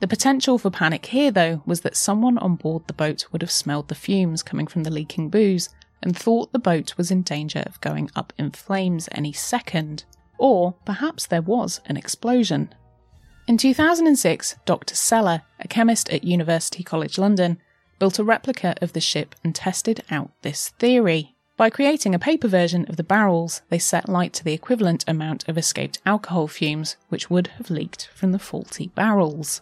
The 0.00 0.06
potential 0.06 0.56
for 0.56 0.70
panic 0.70 1.06
here, 1.06 1.30
though, 1.30 1.62
was 1.66 1.80
that 1.80 1.96
someone 1.96 2.38
on 2.38 2.56
board 2.56 2.86
the 2.86 2.92
boat 2.92 3.26
would 3.32 3.42
have 3.42 3.50
smelled 3.50 3.88
the 3.88 3.94
fumes 3.94 4.42
coming 4.42 4.66
from 4.66 4.84
the 4.84 4.90
leaking 4.90 5.28
booze 5.28 5.68
and 6.02 6.16
thought 6.16 6.52
the 6.52 6.58
boat 6.58 6.96
was 6.96 7.10
in 7.10 7.22
danger 7.22 7.62
of 7.66 7.80
going 7.80 8.10
up 8.16 8.32
in 8.38 8.50
flames 8.50 9.08
any 9.12 9.32
second. 9.32 10.04
Or 10.38 10.74
perhaps 10.86 11.26
there 11.26 11.42
was 11.42 11.80
an 11.84 11.98
explosion. 11.98 12.74
In 13.46 13.58
2006, 13.58 14.56
Dr. 14.64 14.94
Sella, 14.94 15.44
a 15.58 15.68
chemist 15.68 16.08
at 16.10 16.24
University 16.24 16.82
College 16.82 17.18
London, 17.18 17.58
built 17.98 18.18
a 18.18 18.24
replica 18.24 18.74
of 18.80 18.94
the 18.94 19.00
ship 19.00 19.34
and 19.44 19.54
tested 19.54 20.02
out 20.10 20.30
this 20.40 20.70
theory. 20.78 21.36
By 21.60 21.68
creating 21.68 22.14
a 22.14 22.18
paper 22.18 22.48
version 22.48 22.86
of 22.88 22.96
the 22.96 23.04
barrels, 23.04 23.60
they 23.68 23.78
set 23.78 24.08
light 24.08 24.32
to 24.32 24.44
the 24.44 24.54
equivalent 24.54 25.04
amount 25.06 25.46
of 25.46 25.58
escaped 25.58 26.00
alcohol 26.06 26.48
fumes 26.48 26.96
which 27.10 27.28
would 27.28 27.48
have 27.58 27.68
leaked 27.68 28.08
from 28.14 28.32
the 28.32 28.38
faulty 28.38 28.88
barrels. 28.94 29.60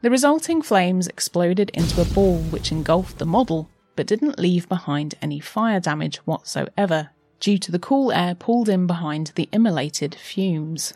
The 0.00 0.10
resulting 0.10 0.62
flames 0.62 1.06
exploded 1.06 1.68
into 1.74 2.00
a 2.00 2.06
ball 2.06 2.38
which 2.38 2.72
engulfed 2.72 3.18
the 3.18 3.26
model, 3.26 3.68
but 3.94 4.06
didn't 4.06 4.38
leave 4.38 4.70
behind 4.70 5.16
any 5.20 5.38
fire 5.38 5.80
damage 5.80 6.16
whatsoever, 6.24 7.10
due 7.40 7.58
to 7.58 7.70
the 7.70 7.78
cool 7.78 8.10
air 8.10 8.34
pulled 8.34 8.70
in 8.70 8.86
behind 8.86 9.32
the 9.34 9.50
immolated 9.52 10.14
fumes. 10.14 10.94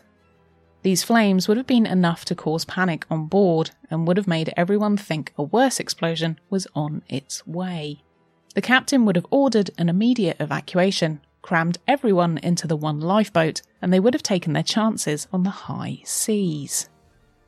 These 0.81 1.03
flames 1.03 1.47
would 1.47 1.57
have 1.57 1.67
been 1.67 1.85
enough 1.85 2.25
to 2.25 2.33
cause 2.33 2.65
panic 2.65 3.05
on 3.11 3.27
board 3.27 3.69
and 3.91 4.07
would 4.07 4.17
have 4.17 4.27
made 4.27 4.51
everyone 4.57 4.97
think 4.97 5.31
a 5.37 5.43
worse 5.43 5.79
explosion 5.79 6.39
was 6.49 6.65
on 6.73 7.03
its 7.07 7.45
way. 7.45 8.01
The 8.55 8.61
captain 8.61 9.05
would 9.05 9.15
have 9.15 9.27
ordered 9.29 9.69
an 9.77 9.89
immediate 9.89 10.37
evacuation, 10.39 11.21
crammed 11.41 11.77
everyone 11.87 12.37
into 12.39 12.67
the 12.67 12.75
one 12.75 12.99
lifeboat, 12.99 13.61
and 13.81 13.93
they 13.93 13.99
would 13.99 14.13
have 14.13 14.23
taken 14.23 14.53
their 14.53 14.63
chances 14.63 15.27
on 15.31 15.43
the 15.43 15.49
high 15.49 16.01
seas. 16.03 16.89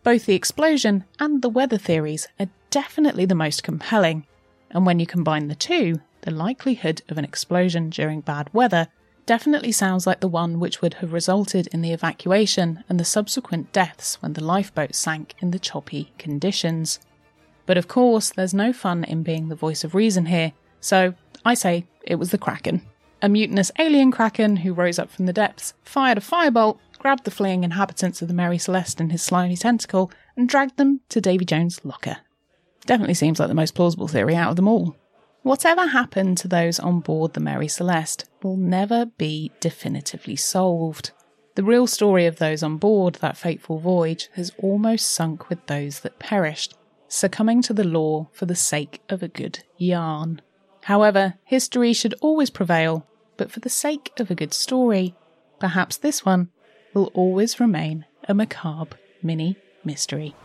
Both 0.04 0.26
the 0.26 0.36
explosion 0.36 1.06
and 1.20 1.42
the 1.42 1.50
weather 1.50 1.78
theories 1.78 2.28
are 2.40 2.50
definitely 2.70 3.26
the 3.26 3.36
most 3.36 3.64
compelling, 3.64 4.26
and 4.70 4.86
when 4.86 5.00
you 5.00 5.06
combine 5.06 5.48
the 5.48 5.56
two, 5.56 6.02
the 6.22 6.32
likelihood 6.32 7.02
of 7.10 7.18
an 7.18 7.26
explosion 7.26 7.90
during 7.90 8.22
bad 8.22 8.54
weather 8.54 8.88
definitely 9.26 9.72
sounds 9.72 10.08
like 10.08 10.20
the 10.20 10.28
one 10.28 10.60
which 10.60 10.82
would 10.82 10.96
have 10.96 11.14
resulted 11.14 11.68
in 11.68 11.82
the 11.82 11.94
evacuation 11.94 12.84
and 12.90 13.00
the 13.00 13.06
subsequent 13.06 13.72
deaths 13.72 14.22
when 14.22 14.34
the 14.34 14.44
lifeboat 14.44 14.96
sank 14.96 15.36
in 15.40 15.52
the 15.52 15.60
choppy 15.60 16.12
conditions. 16.18 17.00
But 17.66 17.78
of 17.78 17.88
course, 17.88 18.32
there's 18.32 18.54
no 18.54 18.74
fun 18.74 19.04
in 19.04 19.24
being 19.24 19.50
the 19.50 19.56
voice 19.56 19.84
of 19.84 19.96
reason 19.96 20.26
here, 20.28 20.54
so 20.82 21.14
I 21.46 21.54
say 21.54 21.86
it 22.04 22.16
was 22.16 22.32
the 22.32 22.38
Kraken. 22.38 22.82
A 23.22 23.30
mutinous 23.30 23.72
alien 23.80 24.12
Kraken 24.12 24.58
who 24.58 24.74
rose 24.74 25.00
up 25.00 25.12
from 25.12 25.28
the 25.28 25.34
depths, 25.34 25.74
fired 25.84 26.18
a 26.18 26.22
firebolt, 26.22 26.80
grabbed 26.98 27.24
the 27.24 27.32
fleeing 27.32 27.64
inhabitants 27.64 28.22
of 28.22 28.28
the 28.28 28.34
Mary 28.34 28.58
Celeste 28.58 29.00
in 29.00 29.12
his 29.12 29.22
slimy 29.22 29.56
tentacle, 29.56 30.12
and 30.36 30.50
dragged 30.50 30.78
them 30.78 31.02
to 31.10 31.22
Davy 31.22 31.46
Jones' 31.46 31.86
locker. 31.86 32.18
Definitely 32.86 33.14
seems 33.14 33.40
like 33.40 33.48
the 33.48 33.54
most 33.54 33.76
plausible 33.76 34.08
theory 34.08 34.36
out 34.36 34.50
of 34.50 34.56
them 34.56 34.68
all. 34.68 34.96
Whatever 35.44 35.88
happened 35.88 36.38
to 36.40 36.48
those 36.48 36.80
on 36.80 37.00
board 37.00 37.34
the 37.34 37.40
Mary 37.40 37.68
Celeste 37.68 38.26
will 38.44 38.58
never 38.58 39.06
be 39.06 39.52
definitively 39.60 40.36
solved. 40.36 41.12
The 41.56 41.64
real 41.64 41.88
story 41.88 42.26
of 42.28 42.38
those 42.38 42.64
on 42.64 42.78
board 42.78 43.16
that 43.16 43.38
fateful 43.38 43.80
voyage 43.80 44.30
has 44.34 44.52
almost 44.60 45.10
sunk 45.10 45.50
with 45.50 45.66
those 45.68 46.02
that 46.02 46.20
perished, 46.20 46.76
succumbing 47.08 47.62
to 47.64 47.74
the 47.74 47.84
lore 47.84 48.30
for 48.32 48.46
the 48.46 48.56
sake 48.56 49.02
of 49.10 49.22
a 49.22 49.28
good 49.28 49.64
yarn. 49.78 50.42
However, 50.84 51.36
history 51.44 51.94
should 51.94 52.16
always 52.22 52.50
prevail, 52.50 53.06
but 53.38 53.52
for 53.52 53.60
the 53.60 53.70
sake 53.70 54.12
of 54.20 54.32
a 54.32 54.36
good 54.36 54.54
story, 54.54 55.16
perhaps 55.60 55.98
this 55.98 56.26
one 56.26 56.50
will 56.94 57.12
always 57.14 57.60
remain 57.60 58.06
a 58.28 58.34
macabre 58.34 58.98
mini 59.22 59.58
mystery. 59.84 60.36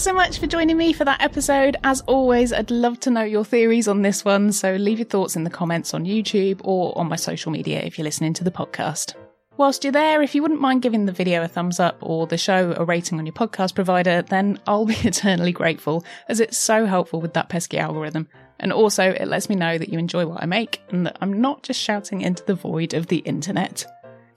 Thanks 0.00 0.08
so 0.08 0.14
much 0.14 0.38
for 0.38 0.46
joining 0.46 0.78
me 0.78 0.94
for 0.94 1.04
that 1.04 1.20
episode. 1.20 1.76
As 1.84 2.00
always, 2.06 2.54
I'd 2.54 2.70
love 2.70 2.98
to 3.00 3.10
know 3.10 3.22
your 3.22 3.44
theories 3.44 3.86
on 3.86 4.00
this 4.00 4.24
one, 4.24 4.50
so 4.50 4.76
leave 4.76 4.98
your 4.98 5.04
thoughts 5.04 5.36
in 5.36 5.44
the 5.44 5.50
comments 5.50 5.92
on 5.92 6.06
YouTube 6.06 6.62
or 6.64 6.96
on 6.96 7.06
my 7.06 7.16
social 7.16 7.52
media 7.52 7.82
if 7.82 7.98
you're 7.98 8.06
listening 8.06 8.32
to 8.32 8.42
the 8.42 8.50
podcast. 8.50 9.14
Whilst 9.58 9.84
you're 9.84 9.92
there, 9.92 10.22
if 10.22 10.34
you 10.34 10.40
wouldn't 10.40 10.62
mind 10.62 10.80
giving 10.80 11.04
the 11.04 11.12
video 11.12 11.42
a 11.42 11.48
thumbs 11.48 11.78
up 11.78 11.98
or 12.00 12.26
the 12.26 12.38
show 12.38 12.72
a 12.78 12.84
rating 12.86 13.18
on 13.18 13.26
your 13.26 13.34
podcast 13.34 13.74
provider, 13.74 14.22
then 14.22 14.58
I'll 14.66 14.86
be 14.86 14.94
eternally 15.04 15.52
grateful, 15.52 16.02
as 16.30 16.40
it's 16.40 16.56
so 16.56 16.86
helpful 16.86 17.20
with 17.20 17.34
that 17.34 17.50
pesky 17.50 17.76
algorithm. 17.76 18.26
And 18.58 18.72
also, 18.72 19.04
it 19.04 19.28
lets 19.28 19.50
me 19.50 19.54
know 19.54 19.76
that 19.76 19.90
you 19.90 19.98
enjoy 19.98 20.24
what 20.24 20.42
I 20.42 20.46
make 20.46 20.80
and 20.88 21.04
that 21.04 21.18
I'm 21.20 21.42
not 21.42 21.62
just 21.62 21.78
shouting 21.78 22.22
into 22.22 22.42
the 22.46 22.54
void 22.54 22.94
of 22.94 23.08
the 23.08 23.18
internet. 23.18 23.84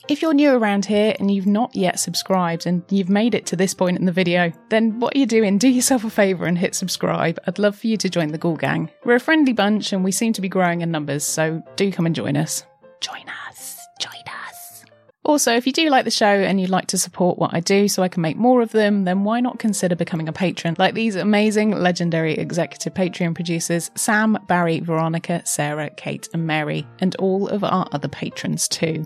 If 0.09 0.21
you're 0.21 0.33
new 0.33 0.51
around 0.51 0.85
here 0.85 1.15
and 1.17 1.31
you've 1.31 1.47
not 1.47 1.73
yet 1.73 1.97
subscribed 1.97 2.65
and 2.65 2.83
you've 2.89 3.09
made 3.09 3.33
it 3.33 3.45
to 3.45 3.55
this 3.55 3.73
point 3.73 3.97
in 3.97 4.03
the 4.03 4.11
video, 4.11 4.51
then 4.67 4.99
what 4.99 5.15
are 5.15 5.17
you 5.17 5.25
doing? 5.25 5.57
Do 5.57 5.69
yourself 5.69 6.03
a 6.03 6.09
favour 6.09 6.45
and 6.45 6.57
hit 6.57 6.75
subscribe. 6.75 7.39
I'd 7.47 7.57
love 7.57 7.77
for 7.77 7.87
you 7.87 7.95
to 7.95 8.09
join 8.09 8.33
the 8.33 8.37
Ghoul 8.37 8.57
Gang. 8.57 8.91
We're 9.05 9.15
a 9.15 9.19
friendly 9.21 9.53
bunch 9.53 9.93
and 9.93 10.03
we 10.03 10.11
seem 10.11 10.33
to 10.33 10.41
be 10.41 10.49
growing 10.49 10.81
in 10.81 10.91
numbers, 10.91 11.23
so 11.23 11.63
do 11.77 11.89
come 11.89 12.05
and 12.05 12.13
join 12.13 12.35
us. 12.35 12.65
Join 12.99 13.23
us. 13.47 13.79
Join 13.97 14.11
us. 14.27 14.83
Also, 15.23 15.55
if 15.55 15.65
you 15.65 15.71
do 15.71 15.89
like 15.89 16.03
the 16.03 16.11
show 16.11 16.25
and 16.27 16.59
you'd 16.59 16.69
like 16.69 16.87
to 16.87 16.97
support 16.97 17.39
what 17.39 17.53
I 17.53 17.61
do 17.61 17.87
so 17.87 18.03
I 18.03 18.09
can 18.09 18.21
make 18.21 18.35
more 18.35 18.61
of 18.61 18.73
them, 18.73 19.05
then 19.05 19.23
why 19.23 19.39
not 19.39 19.57
consider 19.57 19.95
becoming 19.95 20.27
a 20.27 20.33
patron 20.33 20.75
like 20.77 20.95
these 20.95 21.15
amazing, 21.15 21.71
legendary 21.71 22.33
executive 22.33 22.93
Patreon 22.93 23.35
producers 23.35 23.89
Sam, 23.95 24.37
Barry, 24.49 24.81
Veronica, 24.81 25.41
Sarah, 25.45 25.89
Kate, 25.91 26.27
and 26.33 26.45
Mary, 26.45 26.85
and 26.99 27.15
all 27.15 27.47
of 27.47 27.63
our 27.63 27.87
other 27.93 28.09
patrons 28.09 28.67
too. 28.67 29.05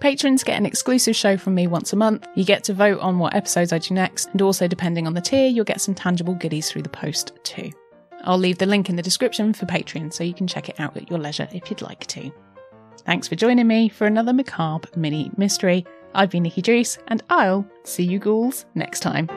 Patrons 0.00 0.42
get 0.42 0.56
an 0.56 0.64
exclusive 0.64 1.14
show 1.14 1.36
from 1.36 1.54
me 1.54 1.66
once 1.66 1.92
a 1.92 1.96
month. 1.96 2.26
You 2.34 2.42
get 2.42 2.64
to 2.64 2.72
vote 2.72 3.00
on 3.00 3.18
what 3.18 3.34
episodes 3.34 3.70
I 3.70 3.78
do 3.78 3.92
next, 3.92 4.30
and 4.32 4.40
also, 4.40 4.66
depending 4.66 5.06
on 5.06 5.12
the 5.12 5.20
tier, 5.20 5.46
you'll 5.46 5.66
get 5.66 5.80
some 5.80 5.94
tangible 5.94 6.34
goodies 6.34 6.70
through 6.70 6.82
the 6.82 6.88
post 6.88 7.32
too. 7.44 7.70
I'll 8.24 8.38
leave 8.38 8.58
the 8.58 8.66
link 8.66 8.88
in 8.88 8.96
the 8.96 9.02
description 9.02 9.52
for 9.52 9.66
Patreon 9.66 10.12
so 10.12 10.24
you 10.24 10.34
can 10.34 10.46
check 10.46 10.70
it 10.70 10.80
out 10.80 10.96
at 10.96 11.10
your 11.10 11.18
leisure 11.18 11.48
if 11.52 11.70
you'd 11.70 11.82
like 11.82 12.06
to. 12.08 12.32
Thanks 13.04 13.28
for 13.28 13.34
joining 13.34 13.66
me 13.66 13.88
for 13.90 14.06
another 14.06 14.32
macabre 14.32 14.88
mini 14.96 15.30
mystery. 15.36 15.86
I've 16.14 16.30
been 16.30 16.44
Nikki 16.44 16.62
Drees, 16.62 16.98
and 17.08 17.22
I'll 17.28 17.66
see 17.84 18.02
you 18.02 18.18
ghouls 18.18 18.64
next 18.74 19.00
time. 19.00 19.28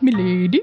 Milady. 0.00 0.62